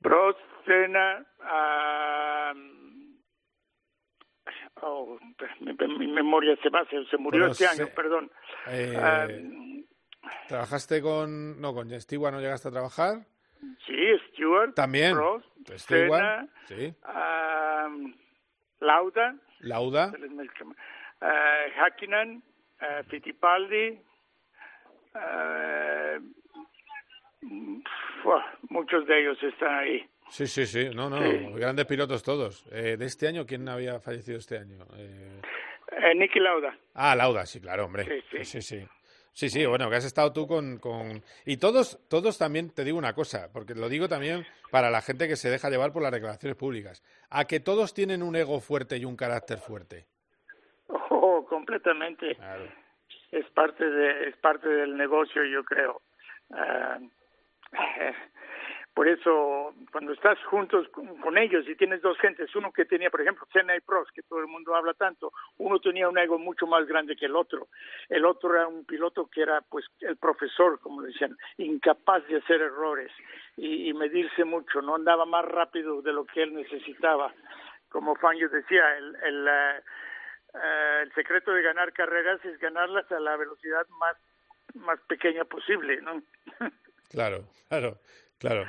[0.00, 1.26] Prosena.
[4.82, 5.18] oh,
[5.60, 8.30] mi, memoria se va, se, murió este año, perdón.
[8.68, 9.84] Eh,
[10.48, 11.60] ¿Trabajaste con.
[11.60, 13.26] No, con Stewart no llegaste a trabajar?
[13.86, 13.94] Sí,
[14.28, 14.74] Stewart.
[14.74, 15.14] También.
[15.14, 16.94] Prost, Stewart, sí.
[17.04, 18.14] um,
[18.80, 19.36] Lauda.
[19.60, 20.12] Lauda.
[20.12, 21.26] Uh,
[21.80, 22.42] Hakkinen,
[22.80, 24.00] uh, Fittipaldi.
[28.68, 30.08] Muchos de ellos están ahí.
[30.28, 30.90] Sí, sí, sí.
[30.94, 31.22] No, no.
[31.22, 31.52] Sí.
[31.54, 32.64] Grandes pilotos todos.
[32.72, 34.84] Eh, ¿De este año quién había fallecido este año?
[34.96, 35.40] Eh...
[35.92, 36.76] Eh, Nicky Lauda.
[36.94, 38.04] Ah, Lauda, sí, claro, hombre.
[38.04, 38.44] Sí, sí.
[38.44, 38.88] sí, sí.
[39.32, 41.22] Sí, sí, bueno, que has estado tú con, con...
[41.44, 45.28] Y todos, todos también, te digo una cosa, porque lo digo también para la gente
[45.28, 48.96] que se deja llevar por las declaraciones públicas, a que todos tienen un ego fuerte
[48.96, 50.06] y un carácter fuerte.
[50.88, 52.34] Oh, completamente.
[52.36, 52.64] Claro.
[53.30, 56.00] Es parte de, es parte del negocio, yo creo.
[56.48, 57.06] Uh,
[58.94, 63.10] por eso, cuando estás juntos con, con, ellos y tienes dos gentes, uno que tenía,
[63.10, 66.38] por ejemplo, Senna y Prost, que todo el mundo habla tanto, uno tenía un ego
[66.38, 67.68] mucho más grande que el otro.
[68.08, 72.62] El otro era un piloto que era, pues, el profesor, como decían, incapaz de hacer
[72.62, 73.12] errores
[73.56, 77.32] y, medirse mucho, no andaba más rápido de lo que él necesitaba.
[77.88, 80.58] Como Fangio decía, el, el, uh,
[81.02, 84.16] el secreto de ganar carreras es ganarlas a la velocidad más,
[84.74, 86.22] más pequeña posible, ¿no?
[87.10, 87.98] Claro, claro,
[88.38, 88.64] claro.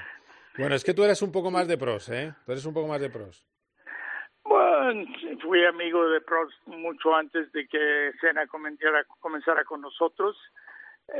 [0.58, 2.34] Bueno, es que tú eres un poco más de pros, ¿eh?
[2.46, 3.46] Tú eres un poco más de pros.
[4.44, 5.06] Bueno,
[5.42, 10.36] fui amigo de pros mucho antes de que Sena comenzara, comenzara con nosotros.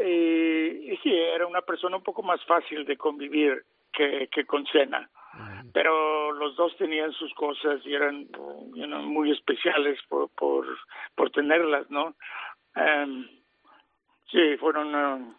[0.04, 4.66] Y, y, sí, era una persona un poco más fácil de convivir que, que con
[4.68, 5.10] Sena.
[5.72, 8.28] Pero los dos tenían sus cosas y eran
[8.74, 10.66] you know, muy especiales por, por,
[11.14, 12.16] por tenerlas, ¿no?
[12.76, 13.28] Um,
[14.32, 14.96] sí, fueron...
[14.96, 15.36] Uh,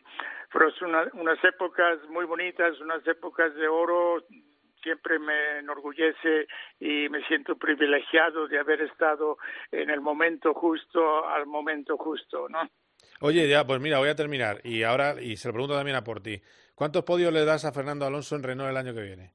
[0.48, 4.24] fueron una, unas épocas muy bonitas, unas épocas de oro.
[4.82, 6.46] Siempre me enorgullece
[6.78, 9.36] y me siento privilegiado de haber estado
[9.72, 12.60] en el momento justo al momento justo, ¿no?
[13.20, 16.04] Oye, ya, pues mira, voy a terminar y ahora, y se lo pregunto también a
[16.04, 16.40] por ti.
[16.76, 19.34] ¿Cuántos podios le das a Fernando Alonso en Renault el año que viene?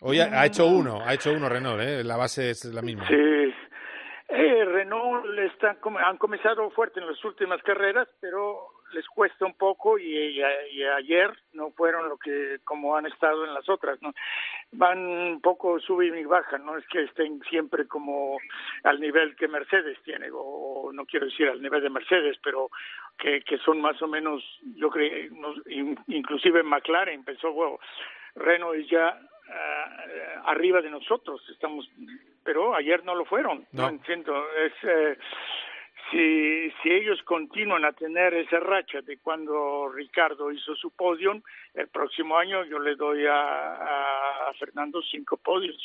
[0.00, 2.04] Hoy ha, ha hecho uno, ha hecho uno Renault, ¿eh?
[2.04, 3.08] La base es la misma.
[3.08, 3.14] Sí,
[4.28, 9.54] eh, Renault le están, han comenzado fuerte en las últimas carreras, pero les cuesta un
[9.54, 10.40] poco y, y,
[10.72, 14.14] y, ayer no fueron lo que como han estado en las otras, ¿no?
[14.72, 18.38] Van un poco sube y baja, no es que estén siempre como
[18.84, 22.70] al nivel que Mercedes tiene o no quiero decir al nivel de Mercedes, pero
[23.18, 24.42] que, que son más o menos,
[24.76, 25.28] yo creo,
[26.06, 27.78] inclusive McLaren pensó, bueno,
[28.36, 31.88] Renault es ya uh, arriba de nosotros, estamos,
[32.42, 33.88] pero ayer no lo fueron, no, no.
[33.88, 35.18] Entiendo, es eh,
[36.14, 41.42] si, si ellos continúan a tener esa racha de cuando Ricardo hizo su podium,
[41.74, 45.76] el próximo año yo le doy a, a, a Fernando cinco podios.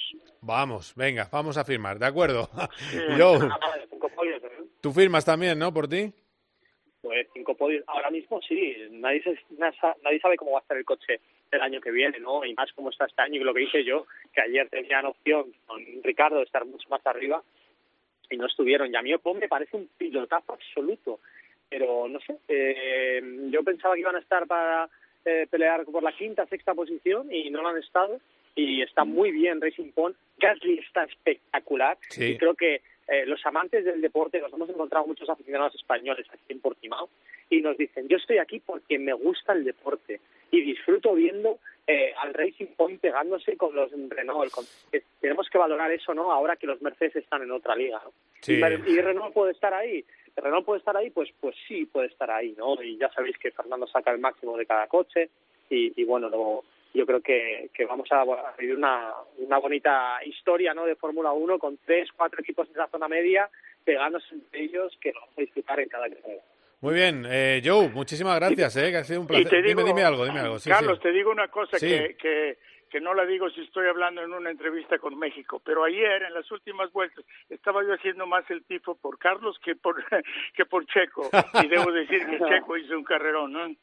[0.41, 2.47] Vamos, venga, vamos a firmar, ¿de acuerdo?
[2.91, 2.99] Sí.
[3.17, 3.39] Yo,
[4.81, 5.73] tú firmas también, ¿no?
[5.73, 6.13] ¿Por ti?
[7.01, 7.83] Pues cinco podios.
[7.87, 11.19] Ahora mismo sí, nadie, se, nadie sabe cómo va a estar el coche
[11.51, 12.45] el año que viene, ¿no?
[12.45, 15.51] Y más cómo está este año, y lo que dije yo, que ayer tenían opción
[15.65, 17.41] con Ricardo de estar mucho más arriba,
[18.29, 18.91] y no estuvieron.
[18.91, 21.19] Y a mí Ocon me parece un pilotazo absoluto.
[21.69, 24.89] Pero no sé, eh, yo pensaba que iban a estar para
[25.23, 28.19] eh, pelear por la quinta, sexta posición y no lo han estado.
[28.55, 30.17] Y está muy bien Racing Point.
[30.37, 31.97] Gasly está espectacular.
[32.09, 32.25] Sí.
[32.25, 36.43] Y creo que eh, los amantes del deporte, nos hemos encontrado muchos aficionados españoles aquí
[36.49, 37.09] en Portimao
[37.49, 40.19] y nos dicen, yo estoy aquí porque me gusta el deporte
[40.51, 44.51] y disfruto viendo eh, al Racing Point pegándose con los Renault.
[44.51, 46.31] Con, eh, tenemos que valorar eso, ¿no?
[46.31, 48.11] Ahora que los Mercedes están en otra liga, ¿no?
[48.41, 48.53] Sí.
[48.53, 50.05] Y, y, Renault puede estar ahí.
[50.35, 52.81] Renault puede estar ahí, pues pues sí puede estar ahí, ¿no?
[52.81, 55.29] Y ya sabéis que Fernando saca el máximo de cada coche
[55.69, 58.23] y, y bueno, luego yo creo que, que vamos a
[58.57, 60.85] vivir una, una bonita historia, ¿no?
[60.85, 63.49] De Fórmula 1 con tres, cuatro equipos en la zona media
[63.83, 66.43] pegándose entre ellos que lo vamos a disfrutar en cada carrera.
[66.81, 69.63] Muy bien, eh, Joe, muchísimas gracias, eh, que ha sido un placer.
[69.63, 70.59] Digo, dime, dime algo, dime algo.
[70.59, 71.03] Sí, Carlos, sí.
[71.03, 71.87] te digo una cosa Sí.
[71.89, 72.57] que, que,
[72.89, 76.33] que no la digo si estoy hablando en una entrevista con México, pero ayer en
[76.33, 79.95] las últimas vueltas estaba yo haciendo más el tifo por Carlos que por
[80.55, 81.29] que por Checo
[81.61, 83.75] y debo decir que Checo hizo un carrerón, ¿no?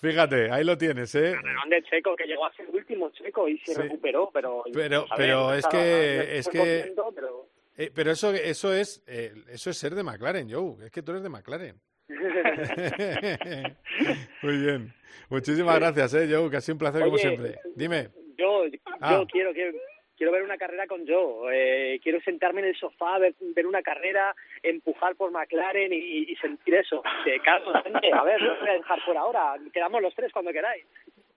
[0.00, 1.34] Fíjate, ahí lo tienes, ¿eh?
[1.36, 3.80] Carrerón de Checo que llegó a ser último Checo y se Sí.
[3.82, 8.74] recuperó, pero Pero, ver, pero es estaba- que, es que, pero- eh, pero eso, eso
[8.74, 10.84] es, eh, eso es ser de McLaren, Joe.
[10.84, 11.80] Es que tú eres de McLaren.
[14.42, 14.92] Muy bien.
[15.28, 17.56] Muchísimas gracias, eh, Joe, que ha sido un placer como siempre.
[17.74, 18.08] Dime.
[18.36, 19.24] Yo, yo Ah.
[19.30, 19.72] quiero que
[20.16, 21.50] quiero ver una carrera con Joe.
[21.52, 26.36] Eh, quiero sentarme en el sofá, ver, ver una carrera, empujar por McLaren y, y
[26.36, 27.02] sentir eso.
[27.24, 27.82] De Carlos, a
[28.24, 29.56] ver, no voy a dejar por ahora.
[29.72, 30.84] Quedamos los tres cuando queráis.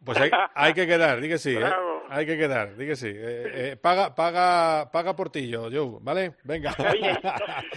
[0.06, 1.66] Pues hay, hay que quedar, di que sí, ¿eh?
[2.10, 3.08] Hay que quedar, di que sí.
[3.08, 6.34] Eh, eh, paga, paga, paga por ti yo, Joe, ¿vale?
[6.44, 6.76] Venga.
[6.78, 7.12] Oye,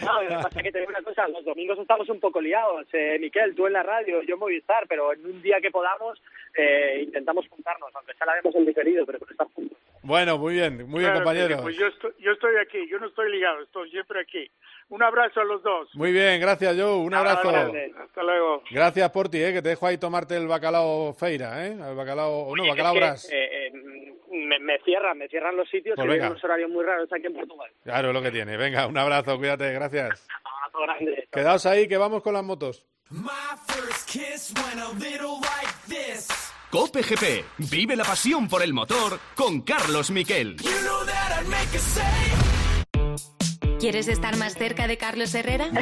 [0.05, 2.41] no, lo que pasa es que te digo una cosa, los domingos estamos un poco
[2.41, 2.87] liados.
[2.93, 6.21] Eh, Miquel, tú en la radio, yo en Movistar, pero en un día que podamos
[6.55, 9.79] eh, intentamos juntarnos, aunque sea la vemos en diferido, pero estar juntos.
[10.03, 11.63] Bueno, muy bien, muy bien, Claro, compañeros.
[11.63, 14.51] Pues yo estoy, yo estoy aquí, yo no estoy ligado, estoy siempre aquí.
[14.91, 15.89] Un abrazo a los dos.
[15.95, 16.95] Muy bien, gracias, Joe.
[16.97, 17.51] Un abrazo.
[17.51, 18.63] Hasta luego.
[18.71, 19.53] Gracias por ti, ¿eh?
[19.53, 21.73] que te dejo ahí tomarte el bacalao feira, ¿eh?
[21.73, 23.31] El bacalao, o no, Oye, bacalao bras.
[23.31, 23.73] eh, eh,
[24.31, 27.35] me, me cierran, me cierran los sitios Pues que unos horarios muy raros aquí en
[27.35, 27.71] Portugal.
[27.85, 28.57] Claro, es lo que tiene.
[28.57, 30.27] Venga, un abrazo, cuídate, gracias.
[30.45, 31.29] Abrazo grande.
[31.33, 32.87] Quedaos ahí que vamos con las motos.
[36.71, 37.45] Cope GP.
[37.71, 40.57] Vive la pasión por el motor con Carlos Miquel.
[43.81, 45.69] ¿Quieres estar más cerca de Carlos Herrera?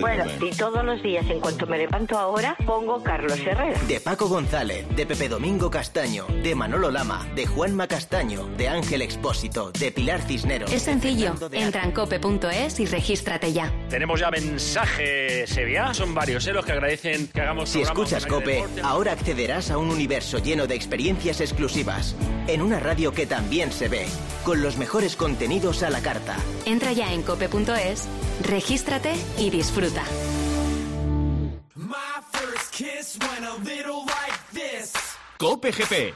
[0.00, 3.78] Bueno, y todos los días, en cuanto me levanto ahora, pongo Carlos Herrera.
[3.86, 9.02] De Paco González, de Pepe Domingo Castaño, de Manolo Lama, de Juanma Castaño, de Ángel
[9.02, 10.72] Expósito, de Pilar Cisneros.
[10.72, 11.34] Es sencillo.
[11.52, 13.72] Entra en cope.es y regístrate ya.
[13.90, 15.92] Tenemos ya mensaje Sevilla.
[15.92, 16.52] Son varios ¿eh?
[16.52, 18.80] los que agradecen que hagamos Si escuchas Cope, deporte.
[18.82, 22.14] ahora accederás a un universo lleno de experiencias exclusivas.
[22.46, 24.06] En una radio que también se ve,
[24.44, 26.36] con los mejores contenidos a la carta.
[26.64, 28.08] Entra ya en cope.es,
[28.42, 30.04] regístrate y disfruta.
[35.38, 36.14] Cope GP.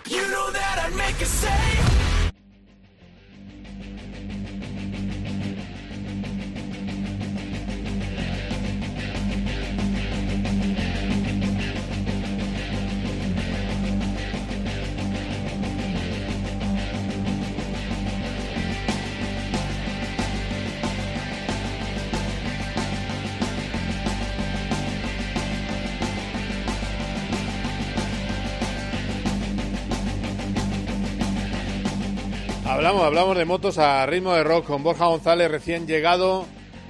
[32.85, 36.45] Hablamos, hablamos de motos a ritmo de rock con Borja González, recién llegado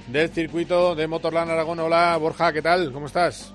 [0.07, 1.79] del circuito de Motorland Aragón.
[1.79, 2.91] Hola, Borja, ¿qué tal?
[2.91, 3.53] ¿Cómo estás?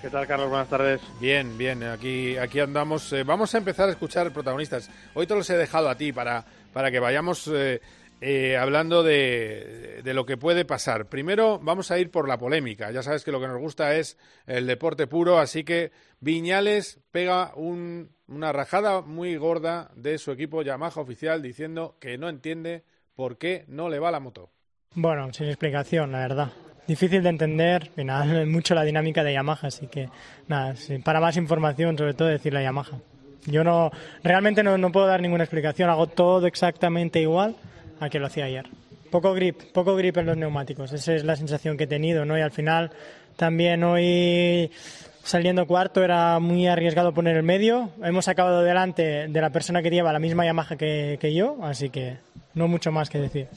[0.00, 0.48] ¿Qué tal, Carlos?
[0.48, 1.00] Buenas tardes.
[1.20, 3.12] Bien, bien, aquí, aquí andamos.
[3.12, 4.90] Eh, vamos a empezar a escuchar protagonistas.
[5.14, 7.80] Hoy te los he dejado a ti para, para que vayamos eh,
[8.24, 11.06] eh, hablando de, de lo que puede pasar.
[11.06, 12.90] Primero vamos a ir por la polémica.
[12.92, 17.52] Ya sabes que lo que nos gusta es el deporte puro, así que Viñales pega
[17.56, 22.84] un- una rajada muy gorda de su equipo Yamaha oficial diciendo que no entiende
[23.16, 24.50] por qué no le va la moto.
[24.94, 26.52] Bueno, sin explicación, la verdad.
[26.86, 30.08] Difícil de entender, y nada, mucho la dinámica de Yamaha, así que
[30.46, 32.98] nada, para más información, sobre todo decirle a Yamaha.
[33.46, 33.90] Yo no,
[34.22, 37.56] realmente no, no puedo dar ninguna explicación, hago todo exactamente igual
[38.02, 38.66] a que lo hacía ayer.
[39.10, 42.36] Poco grip, poco grip en los neumáticos, esa es la sensación que he tenido, ¿no?
[42.36, 42.90] Y al final
[43.36, 44.70] también hoy
[45.22, 49.90] saliendo cuarto era muy arriesgado poner el medio, hemos acabado delante de la persona que
[49.90, 52.18] lleva la misma Yamaha que, yo, así que
[52.54, 53.48] no mucho más que decir.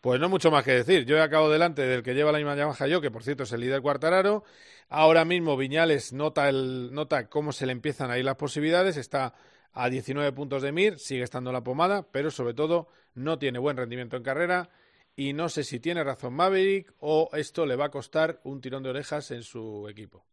[0.00, 1.04] Pues no mucho más que decir.
[1.04, 3.52] Yo he acabado delante del que lleva la misma Yamaha yo, que por cierto es
[3.52, 4.44] el líder Cuartararo.
[4.88, 8.96] Ahora mismo Viñales nota, el, nota cómo se le empiezan a ir las posibilidades.
[8.96, 9.34] Está
[9.78, 13.76] a 19 puntos de Mir, sigue estando la pomada, pero sobre todo no tiene buen
[13.76, 14.70] rendimiento en carrera.
[15.14, 18.82] Y no sé si tiene razón Maverick o esto le va a costar un tirón
[18.82, 20.24] de orejas en su equipo.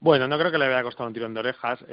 [0.00, 1.84] Bueno, no creo que le vaya a costar un tirón de orejas,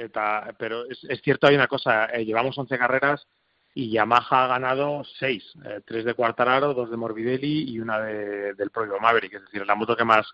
[0.58, 3.26] pero es, cierto, hay una cosa, eh, llevamos 11 carreras
[3.74, 5.52] y Yamaha ha ganado 6,
[5.84, 9.74] tres de Quartararo, dos de Morbidelli y una de- del propio Maverick, es decir, la
[9.74, 10.26] moto que más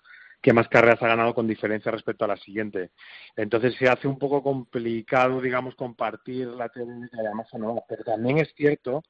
[0.43, 2.91] que más carreras ha ganado con diferencia respecto a la siguiente.
[3.37, 8.39] Entonces se hace un poco complicado, digamos, compartir la técnica de Yamaha nueva, pero también
[8.39, 9.03] es cierto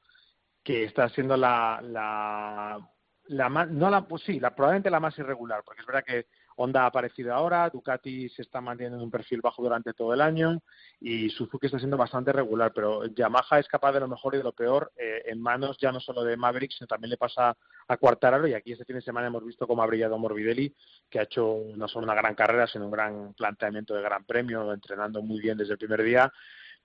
[0.62, 2.78] que está siendo la, la,
[3.24, 6.26] la más, no la, pues sí, la, probablemente la más irregular, porque es verdad que
[6.62, 10.20] Honda ha aparecido ahora, Ducati se está manteniendo en un perfil bajo durante todo el
[10.20, 10.62] año
[11.00, 14.44] y Suzuki está siendo bastante regular, pero Yamaha es capaz de lo mejor y de
[14.44, 17.56] lo peor eh, en manos ya no solo de Maverick, sino también le pasa
[17.88, 20.74] a Quartararo y aquí este fin de semana hemos visto cómo ha brillado Morbidelli,
[21.10, 24.72] que ha hecho no solo una gran carrera, sino un gran planteamiento de gran premio,
[24.72, 26.32] entrenando muy bien desde el primer día,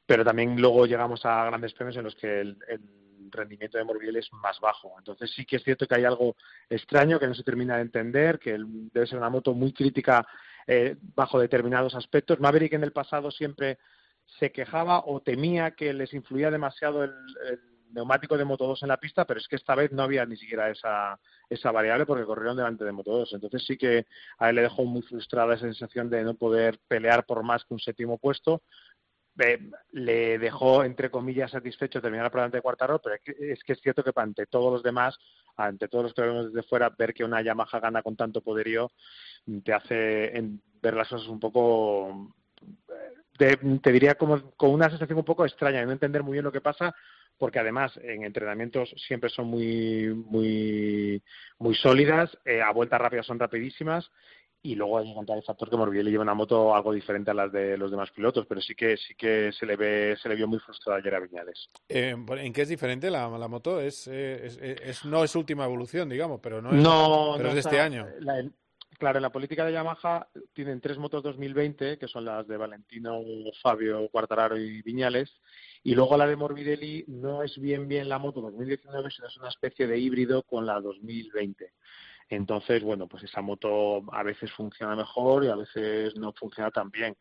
[0.05, 4.19] pero también luego llegamos a grandes premios en los que el, el rendimiento de Morbidelli
[4.19, 4.93] es más bajo.
[4.97, 6.35] Entonces sí que es cierto que hay algo
[6.69, 10.25] extraño que no se termina de entender, que debe ser una moto muy crítica
[10.65, 12.39] eh, bajo determinados aspectos.
[12.39, 13.77] Maverick en el pasado siempre
[14.39, 17.13] se quejaba o temía que les influía demasiado el,
[17.91, 20.35] neumático de Moto 2 en la pista, pero es que esta vez no había ni
[20.35, 21.19] siquiera esa,
[21.49, 23.33] esa variable porque corrieron delante de Moto 2.
[23.33, 24.05] Entonces sí que
[24.37, 27.73] a él le dejó muy frustrada esa sensación de no poder pelear por más que
[27.73, 28.61] un séptimo puesto.
[29.39, 29.59] Eh,
[29.91, 33.21] le dejó, entre comillas, satisfecho terminar por delante de Cuartaro, pero es
[33.63, 35.17] que, es cierto que ante todos los demás,
[35.55, 38.89] ante todos los que vemos desde fuera, ver que una Yamaha gana con tanto poderío
[39.63, 42.33] te hace en- ver las cosas un poco
[43.39, 46.43] eh, te diría como con una sensación un poco extraña de no entender muy bien
[46.45, 46.95] lo que pasa
[47.37, 51.21] porque además en entrenamientos siempre son muy muy
[51.59, 54.09] muy sólidas eh, a vueltas rápidas son rapidísimas
[54.61, 57.33] y luego hay que contar el factor que Morbidelli lleva una moto algo diferente a
[57.33, 60.35] las de los demás pilotos, pero sí que sí que se le ve se le
[60.35, 61.69] vio muy frustrado ayer a Viñales.
[61.87, 63.79] Eh, ¿En qué es diferente la, la moto?
[63.79, 67.49] Es, eh, es, es, no es última evolución, digamos, pero no es, no, pero no
[67.49, 68.07] es de este año.
[68.19, 68.43] La,
[68.97, 73.21] claro, en la política de Yamaha tienen tres motos 2020, que son las de Valentino,
[73.61, 75.39] Fabio, Quartararo y Viñales,
[75.83, 79.49] y luego la de Morbidelli no es bien bien la moto 2019, sino es una
[79.49, 81.73] especie de híbrido con la 2020.
[82.29, 86.89] Entonces, bueno, pues esa moto a veces funciona mejor y a veces no funciona tan
[86.89, 87.15] bien.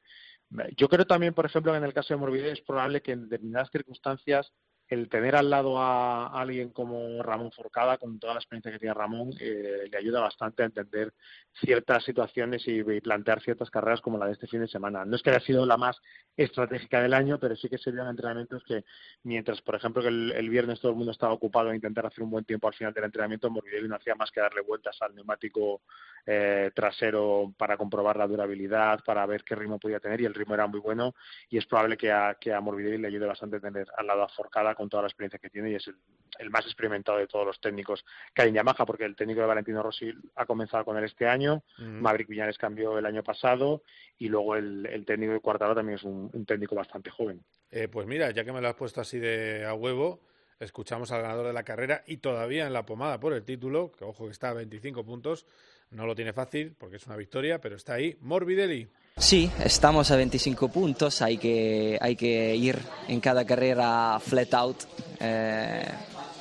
[0.76, 3.28] Yo creo también, por ejemplo, que en el caso de Morbidelli es probable que en
[3.28, 4.52] determinadas circunstancias
[4.88, 8.94] el tener al lado a alguien como Ramón Forcada, con toda la experiencia que tiene
[8.94, 11.12] Ramón, eh, le ayuda bastante a entender
[11.60, 15.04] ciertas situaciones y, plantear ciertas carreras como la de este fin de semana.
[15.04, 16.00] No es que haya sido la más
[16.36, 18.84] estratégica del año, pero sí que se entrenamientos que,
[19.22, 22.30] mientras, por ejemplo, que el, viernes todo el mundo estaba ocupado en intentar hacer un
[22.30, 25.82] buen tiempo al final del entrenamiento, Morbidelli no hacía más que darle vueltas al neumático
[26.24, 30.54] eh, trasero para comprobar la durabilidad, para ver qué ritmo podía tener, y el ritmo
[30.54, 31.14] era muy bueno,
[31.48, 34.28] y es probable que a, que a Morbidelli le ayude bastante tener al lado a
[34.28, 35.90] Forcada con toda la experiencia que tiene y es
[36.38, 38.04] el, más experimentado de todos los técnicos
[38.34, 41.26] que hay en Yamaha, porque el técnico de Valentino Rossi ha comenzado con él este
[41.26, 43.82] año, Maverick Viñales cambió el año pasado
[44.18, 47.42] y luego el, técnico de Cuartaro también es un, técnico bastante joven.
[47.70, 50.20] Eh, pues mira, ya que me lo has puesto así de a huevo,
[50.60, 54.04] escuchamos al ganador de la carrera y todavía en la pomada por el título, que
[54.04, 55.46] ojo que está a 25 puntos,
[55.90, 58.88] no lo tiene fácil porque es una victoria, pero está ahí Morbidelli.
[59.18, 64.76] Sí, estamos a 25 puntos, hay que, hay que ir en cada carrera flat out
[65.18, 65.86] eh,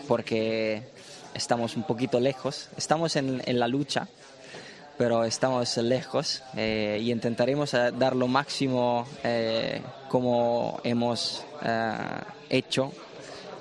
[0.09, 0.83] porque
[1.33, 4.09] estamos un poquito lejos, estamos en, en la lucha,
[4.97, 9.07] pero estamos lejos eh, y intentaremos eh, dar lo máximo
[10.09, 11.45] como hemos
[12.49, 12.91] hecho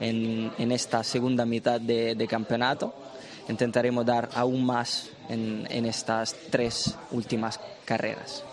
[0.01, 2.93] en, en, esta segunda mitad de, de, campeonato.
[3.49, 8.45] Intentaremos dar aún más en, en estas tres últimas carreras.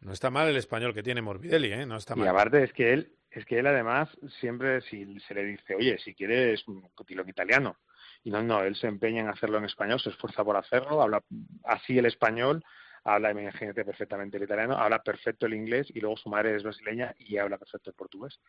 [0.00, 1.86] No está mal el español que tiene Morbidelli, ¿eh?
[1.86, 2.26] No está mal.
[2.26, 4.08] Y aparte es que él, es que él además
[4.40, 6.64] siempre si se le dice, oye, si quieres
[7.06, 7.76] piloto italiano.
[8.24, 11.22] Y no, no, él se empeña en hacerlo en español, se esfuerza por hacerlo, habla
[11.64, 12.64] así el español,
[13.04, 17.14] habla, imagínate, perfectamente el italiano, habla perfecto el inglés y luego su madre es brasileña
[17.18, 18.40] y habla perfecto el portugués.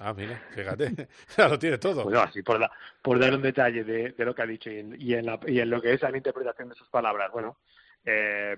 [0.00, 2.04] Ah, mira, fíjate, ya lo tiene todo.
[2.04, 2.60] Bueno, así por,
[3.02, 5.38] por dar un detalle de, de lo que ha dicho y en, y en, la,
[5.46, 7.30] y en lo que es la interpretación de sus palabras.
[7.30, 7.58] Bueno,
[8.04, 8.56] eh,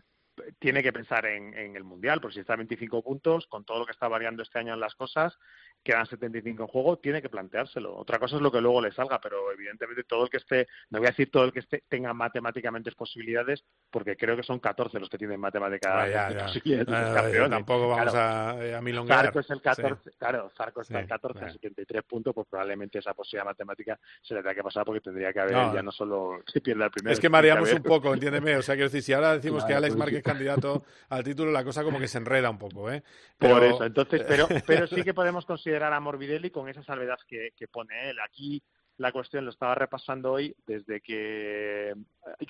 [0.59, 3.81] tiene que pensar en, en, el Mundial, porque si está a 25 puntos, con todo
[3.81, 5.39] lo que está variando este año en las cosas,
[5.83, 7.95] quedan 75 en juego, tiene que planteárselo.
[7.95, 10.99] Otra cosa es lo que luego le salga, pero evidentemente todo el que esté, no
[10.99, 14.99] voy a decir todo el que esté, tenga matemáticamente posibilidades, porque creo que son 14
[14.99, 17.51] los que tienen matemáticas ah, posibilidades.
[17.51, 19.27] tampoco vamos a, a milongar.
[19.27, 23.13] Zarco es el 14, claro, Zarco está el 14 a 73 puntos, pues probablemente esa
[23.13, 26.61] posibilidad matemática se le tendría que pasar porque tendría que haber ya no solo si
[26.61, 27.13] pierde el primero.
[27.13, 29.97] Es que mareamos un poco, entiéndeme, o sea, quiero decir, si ahora decimos que Alex
[29.97, 33.03] Márquez es candidato al título, la cosa como que se enreda un poco, ¿eh?
[33.39, 37.53] Por eso, entonces, pero, pero sí que podemos considerar a Morbidelli con esa salvedad que,
[37.71, 38.19] pone él.
[38.21, 38.63] Aquí
[38.97, 41.95] la cuestión lo estaba repasando hoy desde que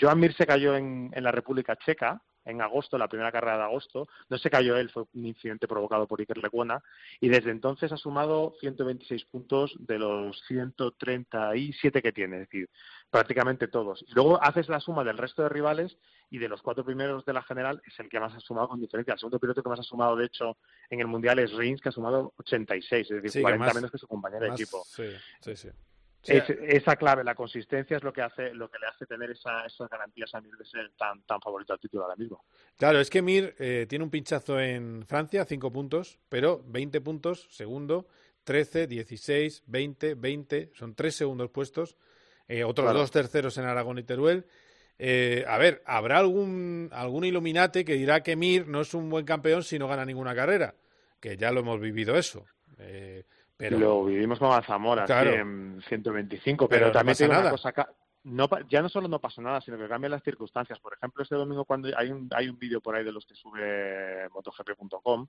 [0.01, 4.09] Joan Mir se cayó en, la República Checa en agosto, la primera carrera de agosto.
[4.29, 6.83] No se cayó él, fue un incidente provocado por Iker Lecuona.
[7.21, 12.69] Y desde entonces ha sumado 126 puntos de los 137 que tiene, es decir,
[13.11, 14.05] prácticamente todos.
[14.15, 15.97] Luego haces la suma del resto de rivales
[16.31, 18.81] y de los cuatro primeros de la general es el que más ha sumado con
[18.81, 19.13] diferencia.
[19.13, 20.57] El segundo piloto que más ha sumado, de hecho,
[20.91, 24.09] en el Mundial es Rins, que ha sumado 86, es decir, 40 menos que su
[24.09, 24.83] compañero de equipo.
[24.85, 25.69] Sí, sí, sí.
[26.27, 29.89] Esa clave, la consistencia es lo que hace, lo que le hace tener esa, esas
[29.89, 32.45] garantías a Mir de ser tan, tan favorito al título ahora mismo.
[32.77, 37.47] Claro, es que Mir eh, tiene un pinchazo en Francia, 5 puntos, pero 20 puntos,
[37.51, 38.07] segundo,
[38.45, 41.97] 13, 16, 20, 20, son tres segundos puestos,
[42.49, 44.47] eh, otros dos terceros en Aragón y Teruel,
[44.99, 49.25] eh, a ver, habrá algún, algún iluminate que dirá que Mir no es un buen
[49.25, 50.75] campeón si no gana ninguna carrera,
[51.21, 52.47] que ya lo hemos vivido eso.
[52.79, 53.25] Eh,
[53.57, 53.79] pero...
[53.79, 57.51] Lo vivimos con Zamora en 125, pero, también no nada.
[57.51, 57.73] cosa
[58.25, 60.79] no, ya no solo no pasa nada, sino que cambian las circunstancias.
[60.81, 63.35] Por ejemplo, este domingo cuando hay un, hay un vídeo por ahí de los que
[63.35, 65.27] sube motogp.com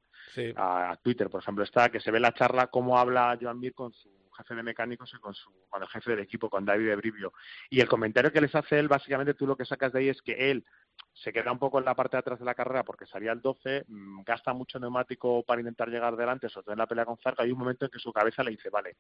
[0.56, 3.92] a, Twitter, por ejemplo, está que se ve la charla cómo habla Joan Mir con
[3.92, 6.96] su jefe de mecánicos y con su con el jefe del equipo, con David de
[6.96, 7.34] Brivio.
[7.70, 10.22] Y el comentario que les hace él, básicamente tú lo que sacas de ahí es
[10.22, 10.66] que él
[11.14, 13.42] se queda un poco en la parte de atrás de la carrera porque salía el
[13.42, 17.18] 12, mm, gasta mucho neumático para intentar llegar delante, sobre todo en la pelea con
[17.18, 17.42] Zarco.
[17.42, 18.98] Hay un momento en que su cabeza le dice, vale,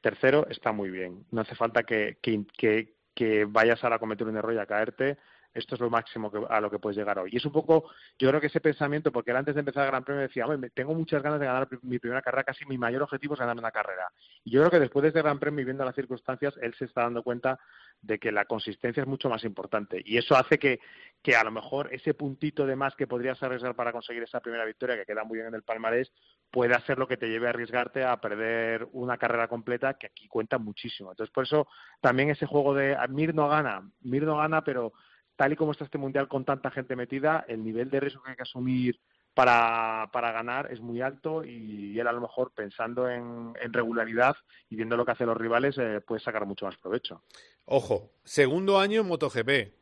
[0.00, 4.36] tercero está muy bien, no hace falta que, que, que, que vayas a cometer un
[4.36, 5.18] error y a caerte,
[5.52, 7.30] esto es lo máximo a lo que puedes llegar hoy.
[7.32, 9.90] Y es un poco, yo creo que ese pensamiento, porque él antes de empezar el
[9.90, 13.34] Gran Premio decía, tengo muchas ganas de ganar mi primera carrera, casi mi mayor objetivo
[13.34, 14.08] es ganar una carrera.
[14.44, 16.84] Y yo creo que después de este Gran Premio y viendo las circunstancias, él se
[16.84, 17.58] está dando cuenta
[18.00, 20.00] de que la consistencia es mucho más importante.
[20.04, 20.80] Y eso hace que,
[21.22, 24.64] que a lo mejor ese puntito de más que podrías arriesgar para conseguir esa primera
[24.64, 26.12] victoria, que queda muy bien en el palmarés,
[26.50, 30.28] puede ser lo que te lleve a arriesgarte a perder una carrera completa, que aquí
[30.28, 31.10] cuenta muchísimo.
[31.10, 31.66] Entonces, por eso
[32.00, 34.92] también ese juego de Mir no gana, Mir no gana, pero
[35.36, 38.30] tal y como está este mundial con tanta gente metida, el nivel de riesgo que
[38.30, 39.00] hay que asumir
[39.34, 44.36] para, para ganar es muy alto y él a lo mejor pensando en, regularidad
[44.68, 47.22] y viendo lo que hacen los rivales eh, puede sacar mucho más provecho.
[47.66, 49.79] Ojo, segundo año en MotoGP.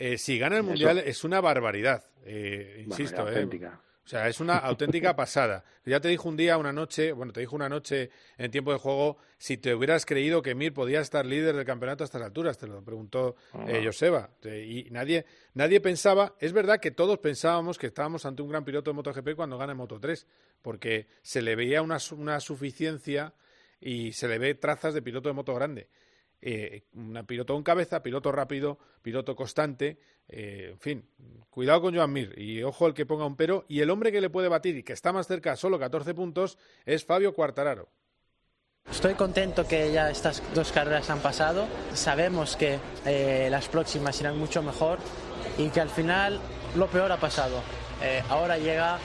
[0.00, 3.20] Eh, si gana el mundial es una barbaridad, eh, insisto.
[3.20, 3.82] auténtica.
[4.02, 5.62] O sea, es una auténtica pasada.
[5.84, 8.78] Ya te dijo un día, una noche, bueno, te dijo una noche en tiempo de
[8.78, 12.56] juego, si te hubieras creído que Mir podía estar líder del campeonato a estas alturas,
[12.56, 13.36] te lo preguntó
[13.68, 13.80] eh, ah.
[13.84, 14.30] Joseba.
[14.42, 18.90] Y nadie, nadie pensaba, es verdad que todos pensábamos que estábamos ante un gran piloto
[18.90, 20.26] de MotoGP cuando gana Moto 3,
[20.62, 23.34] porque se le veía una, una suficiencia
[23.78, 25.88] y se le ve trazas de piloto de moto grande
[26.42, 31.08] eh, un piloto con cabeza, piloto rápido, piloto constante, eh, en fin,
[31.50, 33.64] cuidado con Joan Mir y ojo el que ponga un pero.
[33.68, 36.58] Y el hombre que le puede batir y que está más cerca, solo 14 puntos,
[36.86, 37.88] es Fabio Quartararo.
[38.90, 41.66] Estoy contento que ya estas dos carreras han pasado.
[41.94, 44.98] Sabemos que eh, las próximas irán mucho mejor
[45.58, 46.40] y que al final
[46.76, 47.62] lo peor ha pasado.
[48.02, 48.98] Eh, ahora llega,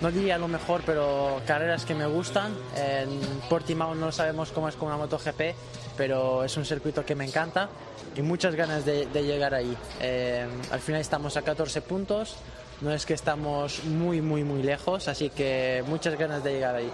[0.00, 2.52] no diría lo mejor, pero carreras que me gustan.
[2.76, 5.54] En Portimao no sabemos cómo es con una MotoGP,
[5.98, 7.68] pero es un circuito que me encanta
[8.16, 9.76] y muchas ganas de, llegar ahí.
[10.00, 12.38] Eh, al final estamos a 14 puntos,
[12.80, 16.90] no es que estamos muy, muy, muy lejos, así que muchas ganas de llegar ahí.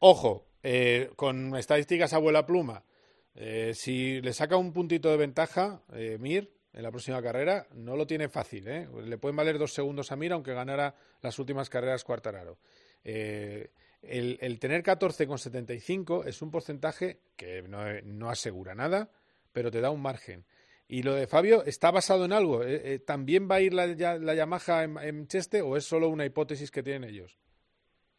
[0.00, 2.82] Ojo, eh, con estadísticas abuela pluma,
[3.36, 5.82] eh, si le saca un puntito de ventaja,
[6.18, 8.64] Mir, en la próxima carrera, no lo tiene fácil.
[8.64, 12.58] Le pueden valer dos segundos a Mir, aunque ganara las últimas carreras Cuartararo.
[14.08, 19.10] El, el tener 14,75 es un porcentaje que no, asegura nada,
[19.52, 20.44] pero te da un margen.
[20.86, 22.62] Y lo de Fabio, ¿está basado en algo?
[22.62, 26.26] Eh, eh, ¿También va a ir la, la Yamaha en, Cheste o es solo una
[26.26, 27.38] hipótesis que tienen ellos?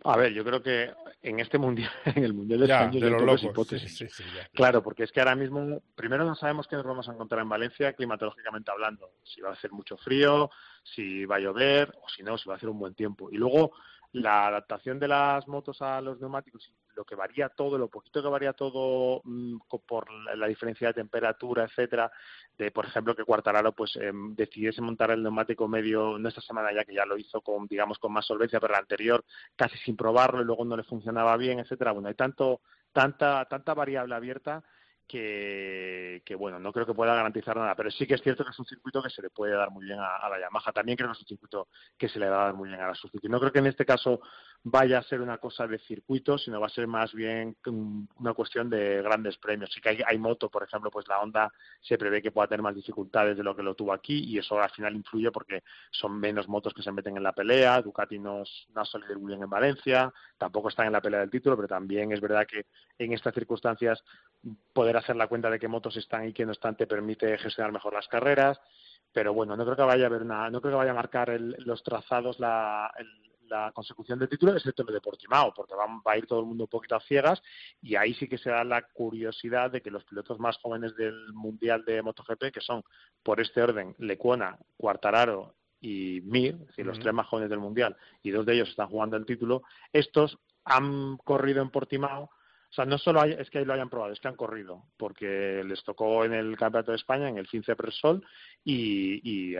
[0.03, 0.91] A ver, yo creo que
[1.23, 4.05] en este mundial, en el mundial de España, de los hipótesis.
[4.53, 7.49] claro, porque es que ahora mismo, primero no sabemos qué nos vamos a encontrar en
[7.49, 9.13] Valencia climatológicamente hablando.
[9.23, 10.51] Si va a hacer mucho frío,
[10.83, 13.29] si va a llover o si no, si va a hacer un buen tiempo.
[13.31, 13.71] Y luego
[14.15, 18.29] la adaptación de las motos a los neumáticos, lo que varía todo, lo poquito que
[18.29, 22.09] varía todo mm, por la diferencia de temperatura, etcétera,
[22.57, 26.73] de por ejemplo que Cuartararo pues eh, decidiese montar el neumático medio, no esta semana
[26.73, 29.97] ya que ya lo hizo con digamos con más solvencia, pero la anterior casi sin
[29.97, 31.91] probarlo y luego no le funcionaba bien, etcétera.
[31.91, 32.61] Bueno, hay tanto
[32.93, 34.63] tanta tanta variable abierta
[35.07, 38.59] que, bueno, no creo que pueda garantizar nada, pero sí que es cierto que es
[38.59, 40.71] un circuito que se le puede dar muy bien a, la Yamaha.
[40.71, 42.87] También creo que es un circuito que se le va a dar muy bien a
[42.87, 43.29] la Suzuki.
[43.29, 44.19] No creo que en este caso
[44.63, 47.55] vaya a ser una cosa de circuito, sino va a ser más bien
[48.17, 49.71] una cuestión de grandes premios.
[49.71, 52.63] Sí que hay, hay moto, por ejemplo, pues la Honda se prevé que pueda tener
[52.63, 56.19] más dificultades de lo que lo tuvo aquí y eso al final influye porque son
[56.19, 57.81] menos motos que se meten en la pelea.
[57.81, 58.43] Ducati no,
[58.73, 61.67] no ha salido muy bien en Valencia, tampoco están en la pelea del título, pero
[61.67, 62.65] también es verdad que
[62.97, 64.03] en estas circunstancias
[64.73, 67.71] poder hacer la cuenta de qué motos están y qué no están te permite gestionar
[67.71, 68.59] mejor las carreras.
[69.11, 71.83] Pero bueno, no creo que vaya a haber no creo que vaya a marcar los
[71.83, 72.91] trazados la,
[73.49, 76.65] la consecución del título, excepto el de Portimao, porque va, a ir todo el mundo
[76.65, 77.41] un poquito a ciegas
[77.81, 81.33] y ahí sí que se da la curiosidad de que los pilotos más jóvenes del
[81.33, 82.83] Mundial de MotoGP, que son
[83.23, 87.95] por este orden Lecuona, Cuartararo y Mir, es decir, los tres más jóvenes del Mundial,
[88.23, 92.29] y dos de ellos están jugando el título, estos han corrido en Portimao
[92.75, 95.63] o sea, no solo es que ahí lo hayan probado, es que han corrido, porque
[95.65, 98.21] les tocó en el Campeonato de España, en el 15 Presol,
[98.65, 99.55] y, y,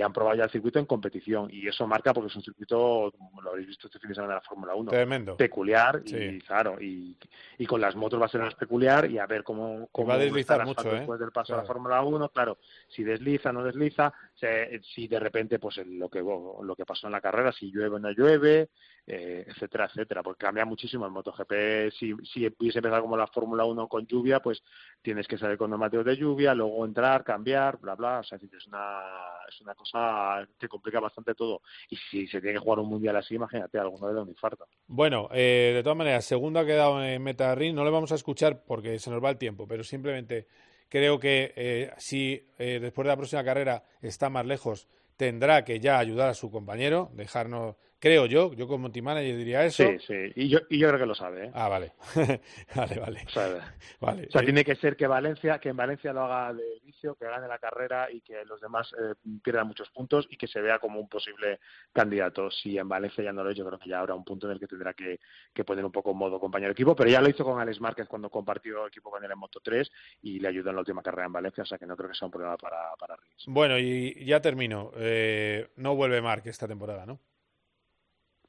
[0.00, 1.50] han probado ya el circuito en competición.
[1.52, 4.32] Y eso marca porque es un circuito, como lo habéis visto este fin de semana
[4.32, 5.36] de la Fórmula 1, Tremendo.
[5.36, 7.18] peculiar, y claro, y,
[7.58, 10.14] y, con las motos va a ser más peculiar, y a ver cómo, cómo va
[10.14, 11.00] a deslizar mucho, ¿eh?
[11.00, 12.56] después del paso a la Fórmula 1, claro,
[12.88, 17.20] si desliza, no desliza, si de repente, pues lo que, lo que pasó en la
[17.20, 18.70] carrera, si llueve o no llueve,
[19.06, 21.92] eh, etcétera, etcétera, porque cambia muchísimo el MotoGP.
[21.92, 24.62] Si, si hubiese empezado como la Fórmula 1 con lluvia, pues
[25.02, 28.20] tienes que salir con neumáticos de lluvia, luego entrar, cambiar, bla, bla.
[28.20, 29.02] O sea, es una,
[29.48, 31.62] es una cosa que complica bastante todo.
[31.88, 34.66] Y si se tiene que jugar un mundial así, imagínate, alguno le da un infarto.
[34.86, 38.64] Bueno, eh, de todas maneras, segundo ha quedado en Meta no le vamos a escuchar
[38.66, 40.46] porque se nos va el tiempo, pero simplemente
[40.94, 44.86] creo que eh, si después de la próxima carrera está más lejos,
[45.16, 47.74] tendrá que ya ayudar a su compañero, dejarnos
[48.04, 49.82] creo yo, yo como team manager diría eso.
[49.82, 51.46] Sí, sí, y yo, y yo creo que lo sabe.
[51.46, 51.50] ¿eh?
[51.54, 51.92] Ah, vale,
[52.76, 53.24] vale, vale.
[53.26, 54.26] O sea, vale.
[54.28, 57.14] o sea Eh, tiene que ser que Valencia, que en Valencia lo haga de inicio,
[57.14, 60.60] que gane la carrera y que los demás eh, pierdan muchos puntos y que se
[60.60, 61.60] vea como un posible
[61.94, 62.50] candidato.
[62.50, 64.52] Si en Valencia ya no lo es, yo creo que ya habrá un punto en
[64.52, 65.18] el que tendrá que,
[65.54, 68.06] que poner un poco en modo compañero equipo, pero ya lo hizo con Alex Márquez
[68.06, 69.90] cuando compartió equipo con él en Moto 3
[70.20, 72.16] y le ayudó en la última carrera en Valencia, o sea que no creo que
[72.16, 73.44] sea un problema para, para Rins.
[73.46, 74.90] Bueno, y ya termino.
[74.96, 77.18] Eh, no vuelve Mark esta temporada, ¿no?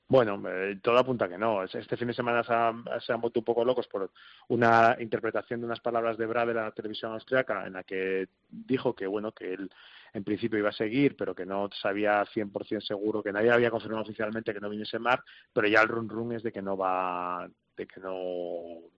[0.08, 1.64] Bueno, eh, todo apunta que no.
[1.64, 4.12] Este fin de semana se han, vuelto un poco locos por
[4.49, 8.93] una interpretación de unas palabras de Bra de la televisión austriaca en la que dijo
[8.93, 9.72] que, bueno, que él
[10.14, 14.03] en principio iba a seguir, pero que no sabía 100% seguro, que nadie había confirmado
[14.03, 17.49] oficialmente que no viniese Mark, pero ya el run run es de que no va
[17.76, 18.20] de que no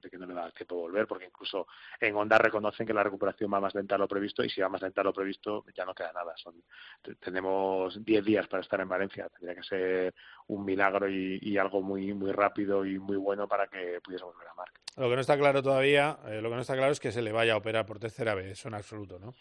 [0.02, 1.68] de que no le va a dar tiempo de volver porque incluso
[2.00, 4.70] en Honda reconocen que la recuperación va más lenta de lo previsto y si va
[4.70, 6.62] más lenta de lo previsto ya no queda nada son
[7.02, 10.14] te- tenemos 10 días para estar en Valencia tendría que ser
[10.48, 14.48] un milagro y, y algo muy muy rápido y muy bueno para que pudiese volver
[14.48, 17.00] a Mark Lo que no está claro todavía, eh, lo que no está claro es
[17.00, 19.34] que se le vaya a operar por tercera vez, eso en absoluto, ¿no?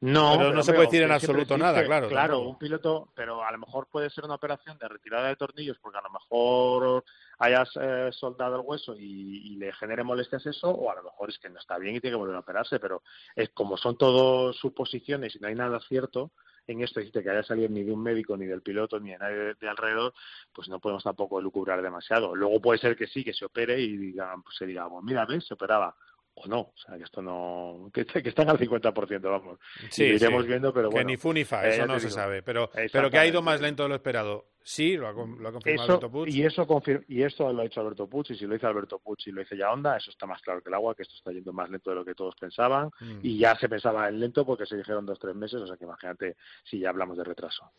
[0.00, 2.50] No, Pero no se puede decir en absoluto nada, claro, Claro, tampoco.
[2.50, 5.98] un piloto, pero a lo mejor puede ser una operación de retirada de tornillos porque
[5.98, 7.04] a lo mejor
[7.38, 11.38] hayas eh, soldado el hueso y, le genere molestias eso, o a lo mejor es
[11.38, 13.02] que no está bien y tiene que volver a operarse, pero
[13.34, 16.30] es como son todo suposiciones y no hay nada cierto
[16.68, 19.18] en esto, dice que haya salido ni de un médico, ni del piloto, ni de
[19.18, 20.12] nadie de, de alrededor,
[20.52, 22.34] pues no podemos tampoco lucubrar demasiado.
[22.36, 25.24] Luego puede ser que sí, que se opere y digan, pues se diga, bueno, mira,
[25.24, 25.96] ves, se operaba
[26.44, 29.58] o no, o sea, que esto no, que, que están al 50%, vamos.
[29.90, 30.48] Sí, y lo iremos sí.
[30.48, 31.08] viendo, pero que bueno.
[31.10, 32.42] ni fu ni fa, eh, eso no se sabe.
[32.42, 34.46] Pero, pero que ha ido más lento de lo esperado.
[34.62, 36.28] Sí, lo ha, lo ha confirmado Eso, Alberto Puig.
[36.34, 38.98] y eso confir- y esto lo ha hecho Alberto Puig y si lo hizo Alberto
[38.98, 41.14] Puig y lo hizo ya Honda eso está más claro que el agua que esto
[41.14, 43.20] está yendo más lento de lo que todos pensaban Mm.
[43.22, 45.84] y ya se pensaba en lento porque se dijeron dos tres meses o sea que
[45.84, 47.70] imagínate si ya hablamos de retraso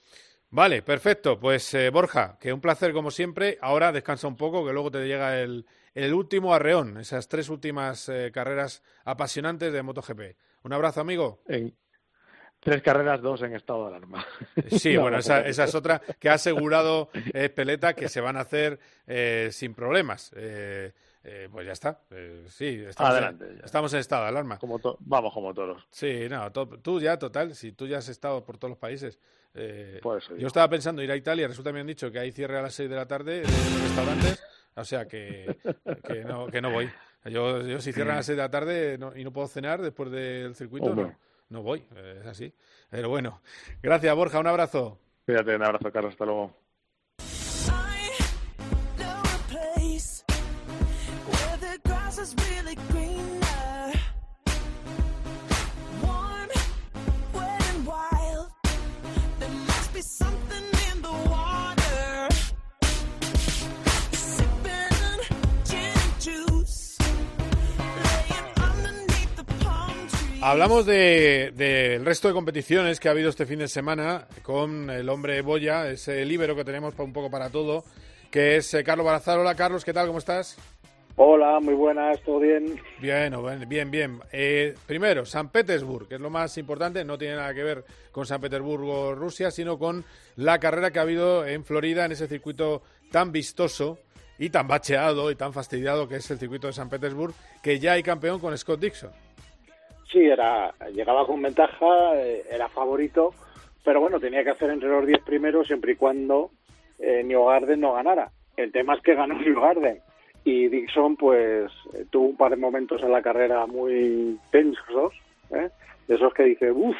[0.51, 1.39] Vale, perfecto.
[1.39, 3.59] Pues eh, Borja, que un placer como siempre.
[3.61, 5.63] Ahora descansa un poco, que luego te llega el,
[5.95, 10.21] el último arreón, esas tres últimas eh, carreras apasionantes de MotoGP.
[10.63, 11.41] Un abrazo, amigo.
[11.47, 11.75] en
[12.59, 14.25] tres carreras dos en estado de alarma
[14.71, 18.19] Sí, No, bueno, no, esa, esa es otra que ha asegurado eh, Peleta que se
[18.21, 20.31] van a hacer eh, sin problemas.
[20.35, 20.91] Eh,
[21.23, 22.01] eh, pues ya está.
[22.11, 24.57] Eh, sí, estamos, Adelante, en, estamos en estado de alarma.
[24.57, 28.43] como vamos como todos Sí, no, to- tú ya, total, si tú ya has estado
[28.45, 29.19] por todos los países.
[29.53, 32.31] Eh, eso yo estaba pensando ir a Italia, resulta que me han dicho que hay
[32.31, 34.43] cierre a las 6 de la tarde de los restaurantes,
[34.75, 35.57] o sea que,
[36.07, 36.89] que, no, que no voy.
[37.25, 39.81] Yo, yo si cierran a las 6 de la tarde no- y no puedo cenar
[39.81, 41.15] después del circuito, no,
[41.49, 42.53] no voy, eh, es así.
[42.89, 43.41] Pero bueno,
[43.81, 44.99] gracias Borja, un abrazo.
[45.25, 46.55] Cuídate, un abrazo Carlos hasta luego
[70.49, 75.07] Hablamos de- del resto de competiciones que ha habido este fin de semana con el
[75.09, 77.83] hombre Boya, ese líbero que tenemos un poco para todo,
[78.31, 79.37] que es eh, Carlos Barazal.
[79.39, 80.07] Hola Carlos, ¿qué tal?
[80.07, 80.57] ¿Cómo estás?
[81.17, 82.81] Hola, muy buenas, ¿todo bien?
[82.99, 83.31] Bien,
[83.67, 83.91] bien.
[83.91, 84.19] bien.
[84.31, 88.25] Eh, primero, San Petersburg, que es lo más importante, no tiene nada que ver con
[88.25, 90.03] San Petersburgo, Rusia, sino con
[90.35, 92.81] la carrera que ha habido en Florida, en ese circuito
[93.11, 93.99] tan vistoso
[94.39, 97.91] y tan bacheado y tan fastidiado que es el circuito de San Petersburg, que ya
[97.91, 99.11] hay campeón con Scott Dixon.
[100.11, 103.33] Sí, era, llegaba con ventaja, eh, era favorito,
[103.83, 106.51] pero bueno, tenía que hacer entre los 10 primeros siempre y cuando
[106.97, 108.31] eh, Newgarden no ganara.
[108.57, 109.99] El tema es que ganó Newgarden
[110.43, 115.13] y Dixon pues eh, tuvo un par de momentos en la carrera muy tensos,
[115.51, 115.69] ¿eh?
[116.07, 116.97] de esos que dice, uff,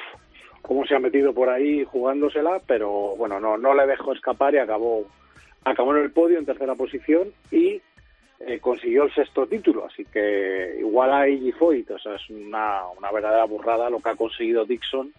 [0.62, 4.60] cómo se ha metido por ahí jugándosela, pero bueno, no, no le dejó escapar y
[4.60, 5.06] acabó,
[5.64, 7.82] acabó en el podio en tercera posición y
[8.40, 12.88] eh, consiguió el sexto título, así que igual a Iggy Foyt, o sea, es una,
[12.98, 15.14] una verdadera burrada lo que ha conseguido Dixon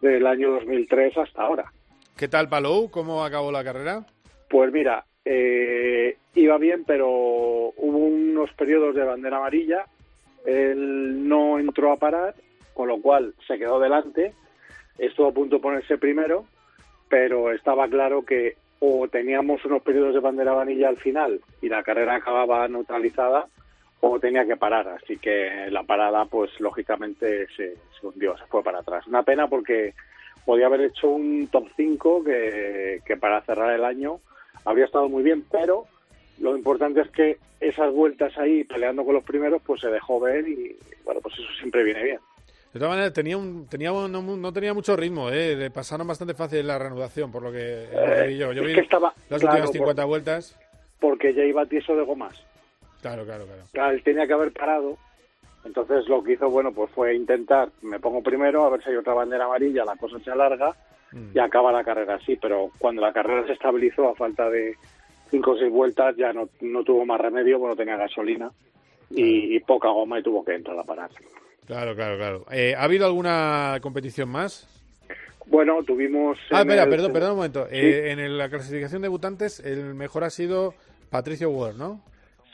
[0.00, 1.72] del año 2003 hasta ahora.
[2.16, 2.90] ¿Qué tal Palou?
[2.90, 4.04] ¿Cómo acabó la carrera?
[4.48, 9.84] Pues mira, eh, iba bien, pero hubo unos periodos de bandera amarilla,
[10.44, 12.34] él no entró a parar,
[12.74, 14.32] con lo cual se quedó delante,
[14.98, 16.46] estuvo a punto de ponerse primero,
[17.08, 21.82] pero estaba claro que o teníamos unos periodos de bandera amarilla al final y la
[21.82, 23.46] carrera acababa neutralizada,
[24.00, 28.62] o tenía que parar, así que la parada pues lógicamente se, se hundió, se fue
[28.62, 29.06] para atrás.
[29.06, 29.94] Una pena porque
[30.44, 34.20] podía haber hecho un top 5 que, que para cerrar el año
[34.64, 35.84] habría estado muy bien, pero
[36.38, 40.46] lo importante es que esas vueltas ahí peleando con los primeros pues se dejó ver
[40.46, 42.20] y bueno pues eso siempre viene bien.
[42.76, 45.56] De todas maneras, tenía un, tenía un- no, no tenía mucho ritmo, ¿eh?
[45.56, 48.50] Le pasaron bastante fácil la reanudación, por lo que Eh, vi yo.
[48.50, 50.58] Vi estaba- las claro, últimas 50 por- vueltas.
[51.00, 52.34] porque ya iba tieso de gomas.
[53.00, 53.62] Claro, claro, claro.
[53.72, 54.96] Claro, él tenía que haber parado.
[55.64, 58.96] Entonces lo que hizo, bueno, pues fue intentar, me pongo primero, a ver si hay
[58.96, 60.74] otra bandera amarilla, la cosa se alarga
[61.34, 62.36] y acaba la carrera así.
[62.36, 64.74] Pero cuando la carrera se estabilizó a falta de
[65.30, 68.50] cinco o seis vueltas, ya no, no tuvo más remedio, bueno, tenía gasolina
[69.10, 71.10] y, y poca goma y tuvo que entrar a parar.
[71.66, 72.46] Claro, claro, claro.
[72.50, 74.68] Eh, ¿Ha habido alguna competición más?
[75.46, 76.38] Bueno, tuvimos...
[76.50, 77.66] Ah, espera, el- perdón, perdón un momento.
[77.70, 77.76] Sí.
[77.76, 80.74] Eh, en la clasificación de debutantes, el mejor ha sido
[81.10, 82.00] Patricio Ward, ¿no?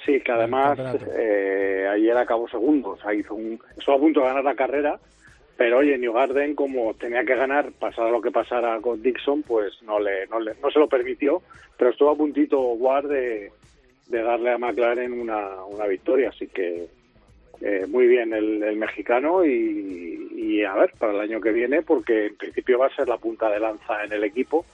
[0.05, 0.79] Sí, que además
[1.17, 4.99] eh, ayer acabó segundo, o sea, hizo un, estuvo a punto de ganar la carrera,
[5.57, 9.81] pero oye, New Garden como tenía que ganar, pasara lo que pasara con Dixon, pues
[9.83, 11.41] no le, no le, no se lo permitió,
[11.79, 13.53] pero estuvo a puntito Ward de,
[14.09, 16.89] de darle a McLaren una, una victoria, así que
[17.63, 21.83] eh, muy bien el, el mexicano y, y a ver para el año que viene,
[21.83, 24.65] porque en principio va a ser la punta de lanza en el equipo,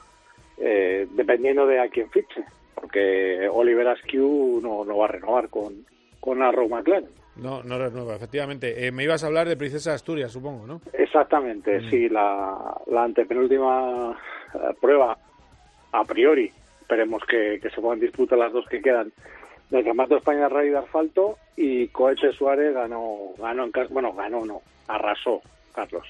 [0.59, 2.43] eh, dependiendo de a quién fiche,
[2.75, 5.85] porque Oliver Askew no, no va a renovar con,
[6.21, 7.11] con Arrow McLaren.
[7.37, 8.87] No, no renueva, efectivamente.
[8.87, 10.81] Eh, me ibas a hablar de Princesa Asturias, supongo, ¿no?
[10.93, 14.19] Exactamente, sí, la, la antepenúltima
[14.55, 15.17] eh, prueba,
[15.93, 19.13] a priori, esperemos que, que se puedan disputar las dos que quedan
[19.71, 24.45] del Campeonato de España Rally de Asfalto y Cohete Suárez ganó, ganó en bueno, ganó
[24.45, 25.43] no, arrasó,
[25.75, 26.07] Carlos.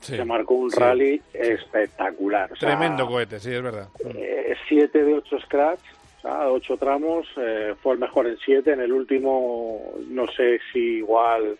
[0.00, 2.52] Sí, Se marcó un sí, rally espectacular.
[2.52, 3.88] o sea, Tremendo cohete, sí, es verdad.
[4.14, 5.80] eh, siete de ocho scratch,
[6.18, 8.72] o sea, ocho tramos, eh, fue el mejor en siete.
[8.72, 11.58] En el último, no sé si igual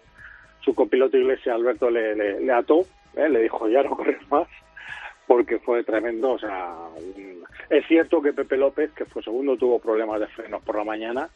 [0.61, 2.81] su copiloto Iglesia Alberto le, le, le ató,
[3.17, 4.49] eh, le dijo ya no corres más,
[5.27, 6.33] porque fue tremendo.
[6.33, 7.36] O sea, un-
[7.71, 11.29] es cierto que Pepe López, que fue segundo, tuvo problemas de frenos por la mañana,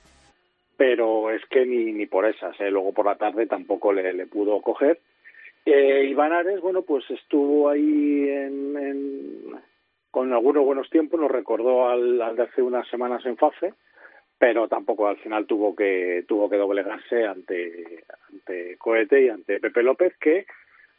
[0.77, 4.27] pero es que ni, ni por esas, eh, luego por la tarde tampoco le, le
[4.27, 4.99] pudo coger.
[5.67, 9.61] Eh, Iván bueno, pues estuvo ahí en, en-
[10.11, 13.75] con algunos buenos tiempos, nos recordó al, al de hace unas semanas en FAFE,
[14.39, 19.83] pero tampoco al final tuvo que tuvo que doblegarse ante, ante Cohete y ante Pepe
[19.83, 20.47] López, que,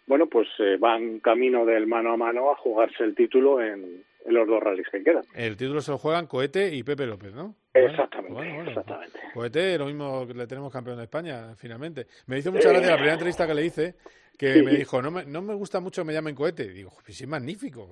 [0.05, 4.47] bueno, pues eh, van camino del mano a mano a jugarse el título en los
[4.47, 5.23] dos rallies que quedan.
[5.35, 7.55] El título se lo juegan Cohete y Pepe López, ¿no?
[7.73, 8.69] Exactamente, Bueno, bueno.
[8.69, 9.19] exactamente.
[9.33, 12.07] Cohete, lo mismo que le tenemos campeón de España, finalmente.
[12.27, 13.95] Me hizo mucha gracia la primera entrevista que le hice,
[14.37, 16.63] que me dijo, no me, no me gusta mucho que me llamen Cohete.
[16.65, 17.89] Y digo, pues sí, es magnífico.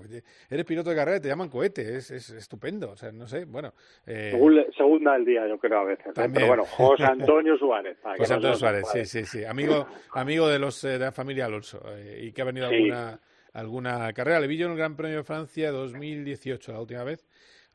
[0.50, 2.92] Eres piloto de carrera y te llaman Cohete, es, es estupendo.
[2.92, 3.74] O sea, no sé, bueno.
[4.06, 6.08] eh, Según le- segunda del día, yo creo a veces.
[6.08, 6.28] ¿eh?
[6.34, 7.98] Pero bueno, José Antonio Suárez.
[8.18, 9.46] José Antonio Suárez, sí, sí, sí.
[9.46, 12.76] Amigo, amigo de los eh, de la familia Alonso eh, y que ha venido Sí.
[12.76, 13.20] alguna,
[13.54, 14.40] alguna carrera.
[14.40, 17.26] Le vi yo en el Gran Premio de Francia 2018, la última vez.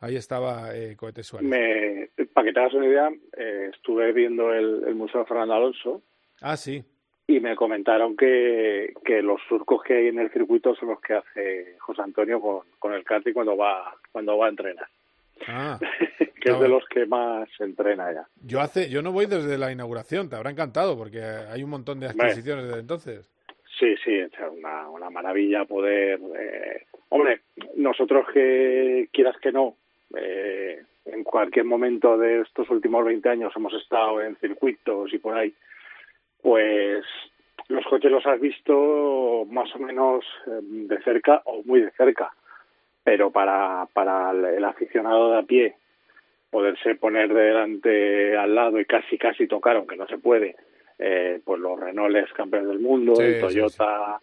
[0.01, 1.49] Ahí estaba eh, Cohete Suárez.
[1.49, 5.55] Me, para que te hagas una idea, eh, estuve viendo el, el Museo de Fernando
[5.55, 6.03] Alonso
[6.43, 6.85] Ah, sí.
[7.27, 11.15] y me comentaron que, que los surcos que hay en el circuito son los que
[11.15, 14.87] hace José Antonio con, con el karting cuando va cuando va a entrenar,
[15.47, 15.79] Ah,
[16.41, 18.29] que es de los que más se entrena ya.
[18.43, 22.01] yo hace, yo no voy desde la inauguración, te habrá encantado porque hay un montón
[22.01, 23.31] de adquisiciones desde entonces.
[23.79, 26.21] Sí, sí, es una, una maravilla poder...
[26.39, 27.41] eh, hombre,
[27.77, 29.77] nosotros que quieras que no,
[30.17, 35.37] eh, en cualquier momento de estos últimos 20 años hemos estado en circuitos y por
[35.37, 35.53] ahí,
[36.41, 37.05] pues
[37.69, 42.33] los coches los has visto más o menos eh, de cerca o muy de cerca,
[43.03, 45.77] pero para, para el aficionado de a pie
[46.51, 50.55] poderse poner delante al lado y casi casi tocar, aunque no se puede,
[50.99, 54.21] eh, pues los Renaults campeones del mundo, Sí, el sí, Toyota,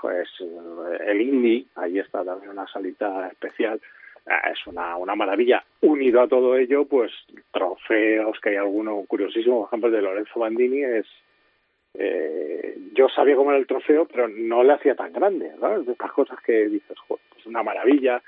[0.00, 3.80] pues eh, el Indy, ahí está también una salita especial.
[4.26, 5.64] Ah, Es una, una maravilla.
[5.80, 7.10] Unido a todo ello, pues
[7.50, 11.06] trofeos, que hay alguno curiosísimo, por ejemplo, el de Lorenzo Bandini es...
[11.94, 15.76] eh, yo sabía cómo era el trofeo, pero no le hacía tan grande, ¿no?
[15.76, 18.22] Es de estas cosas que dices, "Joder, pues una maravilla,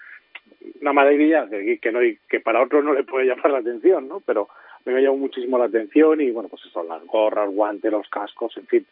[0.81, 4.21] una maravilla que, que, no, que para otros no le puede llamar la atención, ¿no?
[4.21, 4.49] Pero
[4.93, 8.67] me llamó muchísimo la atención y, bueno, pues eso, las gorras, guantes, los cascos, en
[8.67, 8.87] fin,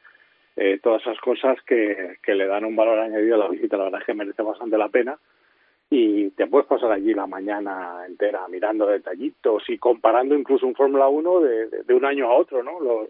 [0.57, 3.84] eh, todas esas cosas que, que le dan un valor añadido a la visita, la
[3.84, 5.18] verdad es que merece bastante la pena
[5.90, 11.09] y te puedes pasar allí la mañana entera mirando detallitos y comparando incluso un Fórmula
[11.09, 12.80] 1 de, de, de un año a otro, ¿no?
[12.80, 13.09] Los,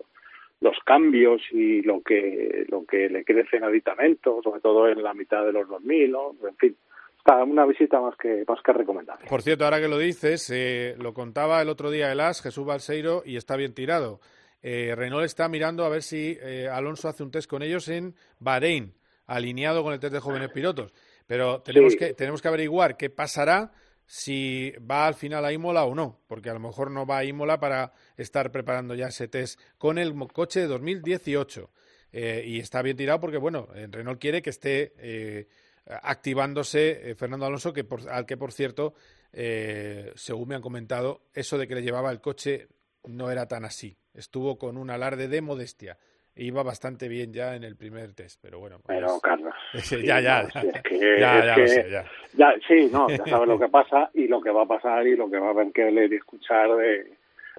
[0.62, 5.12] los cambios y lo que lo que le crece en aditamentos, sobre todo en la
[5.12, 6.34] mitad de los 2000, ¿no?
[6.48, 6.76] En fin,
[7.24, 9.26] está una visita más que más que recomendable.
[9.28, 12.66] Por cierto, ahora que lo dices, eh, lo contaba el otro día el As, Jesús
[12.66, 14.20] Balseiro, y está bien tirado.
[14.60, 18.14] Eh, Renault está mirando a ver si eh, Alonso hace un test con ellos en
[18.38, 18.94] Bahrein,
[19.26, 20.92] alineado con el test de jóvenes pilotos.
[21.26, 21.98] Pero tenemos, Sí.
[21.98, 23.72] que, tenemos que averiguar qué pasará
[24.04, 27.24] si va al final a Imola o no, porque a lo mejor no va a
[27.24, 31.70] Imola para estar preparando ya ese test con el coche de 2018.
[32.14, 35.46] eh, y está bien tirado porque, bueno, eh, Renault quiere que esté eh,
[35.86, 38.94] activándose eh, Fernando Alonso, que por- al que, por cierto,
[39.32, 42.68] eh, según me han comentado, eso de que le llevaba el coche
[43.04, 43.96] no era tan así.
[44.14, 45.98] Estuvo con un alarde de modestia.
[46.34, 48.78] Iba bastante bien ya en el primer test, pero bueno.
[48.80, 49.54] pues- Pero, Carlos.
[49.82, 50.60] Sí, ya, ya, ya.
[50.60, 52.04] sí, es que- Ya, es ya que- lo sé, ya.
[52.34, 55.16] ya, sí, no, ya sabes lo que pasa y lo que va a pasar y
[55.16, 57.12] lo que va a haber que leer y escuchar de,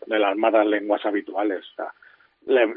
[0.08, 1.60] de las malas lenguas habituales.
[1.74, 1.94] O sea,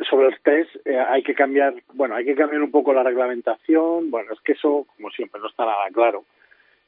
[0.09, 4.11] sobre los test eh, hay que cambiar, bueno, hay que cambiar un poco la reglamentación.
[4.11, 6.25] Bueno, es que eso, como siempre, no está nada claro.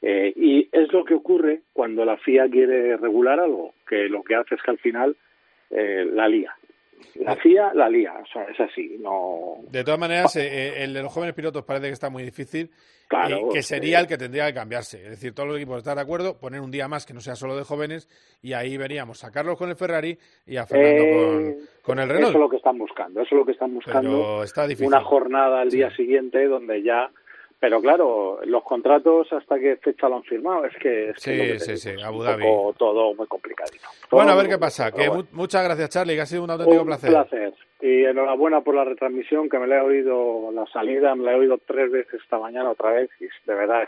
[0.01, 4.35] Eh, y es lo que ocurre cuando la FIA quiere regular algo, que lo que
[4.35, 5.15] hace es que al final
[5.71, 6.55] eh, la lía.
[7.15, 9.55] La FIA la lía, o sea, es así, no...
[9.69, 12.71] De todas maneras, eh, eh, el de los jóvenes pilotos parece que está muy difícil
[13.07, 15.01] Claro, y que sería el que tendría que cambiarse.
[15.03, 17.35] Es decir, todos los equipos están de acuerdo, poner un día más que no sea
[17.35, 18.07] solo de jóvenes
[18.41, 22.05] y ahí veríamos a Carlos con el Ferrari y a Fernando Eh, con, con el
[22.05, 22.35] Eso Renault.
[22.35, 24.01] es lo que están buscando, eso es lo que están buscando.
[24.09, 24.87] Pero está difícil.
[24.87, 27.09] Una jornada al día siguiente donde ya...
[27.61, 31.59] Pero claro, los contratos hasta qué fecha lo han firmado, es que es, Sí, que
[31.59, 32.43] sí, sí, Abu un Dhabi.
[32.43, 33.85] poco todo muy complicadito.
[34.09, 34.91] Bueno, a ver qué pasa.
[34.91, 35.27] Que bueno.
[35.31, 37.09] mu- muchas gracias, Charlie, que ha sido un auténtico Un placer.
[37.09, 37.53] placer.
[37.81, 41.35] Y enhorabuena por la retransmisión, que me la he oído, la salida, me la he
[41.35, 43.83] oído tres veces esta mañana otra vez, y de verdad,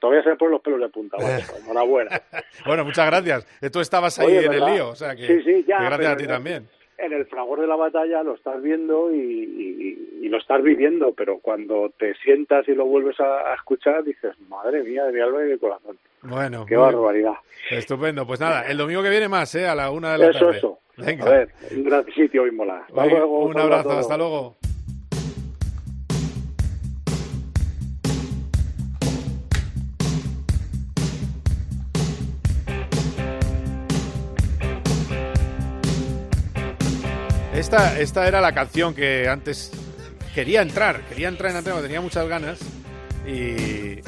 [0.00, 1.16] todavía se me ponen los pelos de punta.
[1.18, 1.52] macho.
[1.64, 2.10] Enhorabuena.
[2.66, 3.46] Bueno, muchas gracias.
[3.70, 6.16] Tú estabas ahí Oye, en el lío, o sea que, Sí, sí, ya, gracias a
[6.16, 6.66] ti también.
[6.98, 11.12] En el fragor de la batalla lo estás viendo y, y- y lo estás viviendo,
[11.12, 15.20] pero cuando te sientas y lo vuelves a, a escuchar, dices, madre mía, de mi
[15.20, 15.98] alma y de mi corazón.
[16.22, 17.34] Bueno, Qué barbaridad.
[17.70, 18.26] Estupendo.
[18.26, 19.66] Pues nada, el domingo que viene más, ¿eh?
[19.68, 20.58] A la una de la Eso, tarde.
[20.58, 20.78] eso.
[20.96, 21.24] Venga.
[21.26, 22.84] A ver, un gran sitio, Imola.
[22.88, 24.56] Hasta luego, un abrazo, hasta luego.
[37.56, 39.70] Esta, esta era la canción que antes
[40.34, 42.58] quería entrar, quería entrar en antena, tenía muchas ganas
[43.26, 43.98] y,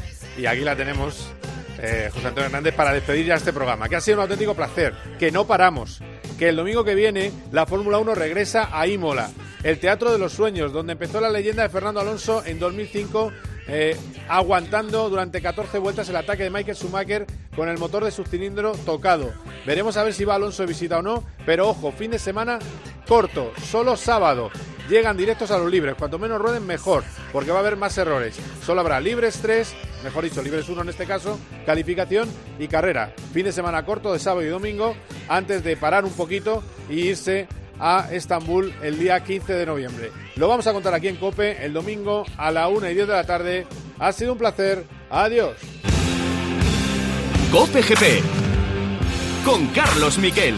[0.47, 1.31] aquí la tenemos,
[1.79, 4.95] eh, José Antonio Hernández, para despedir ya este programa, que ha sido un auténtico placer,
[5.19, 6.03] que no paramos,
[6.39, 9.31] que el domingo que viene la Fórmula 1 regresa a Imola,
[9.63, 13.33] el Teatro de los Sueños, donde empezó la leyenda de Fernando Alonso en 2005,
[13.69, 13.97] eh,
[14.29, 18.73] aguantando durante 14 vueltas el ataque de Michael Schumacher con el motor de su cilindro
[18.73, 19.33] tocado.
[19.67, 22.59] Veremos a ver si va Alonso de visita o no, pero ojo, fin de semana
[23.07, 24.51] corto, solo sábado.
[24.89, 28.37] Llegan directos a los libres, cuanto menos rueden mejor, porque va a haber más errores.
[28.65, 32.27] Solo habrá libres 3, mejor dicho, libres 1 en este caso, calificación
[32.59, 33.13] y carrera.
[33.35, 34.97] Fin de semana corto de sábado y domingo,
[35.29, 37.49] antes de parar un poquito y irse
[37.81, 40.11] a Estambul el día 15 de noviembre.
[40.37, 43.13] Lo vamos a contar aquí en Cope el domingo a la 1 y 10 de
[43.13, 43.67] la tarde.
[43.99, 44.85] Ha sido un placer.
[45.11, 45.57] Adiós.
[47.51, 48.23] Cope GP
[49.45, 50.55] con Carlos Miquel.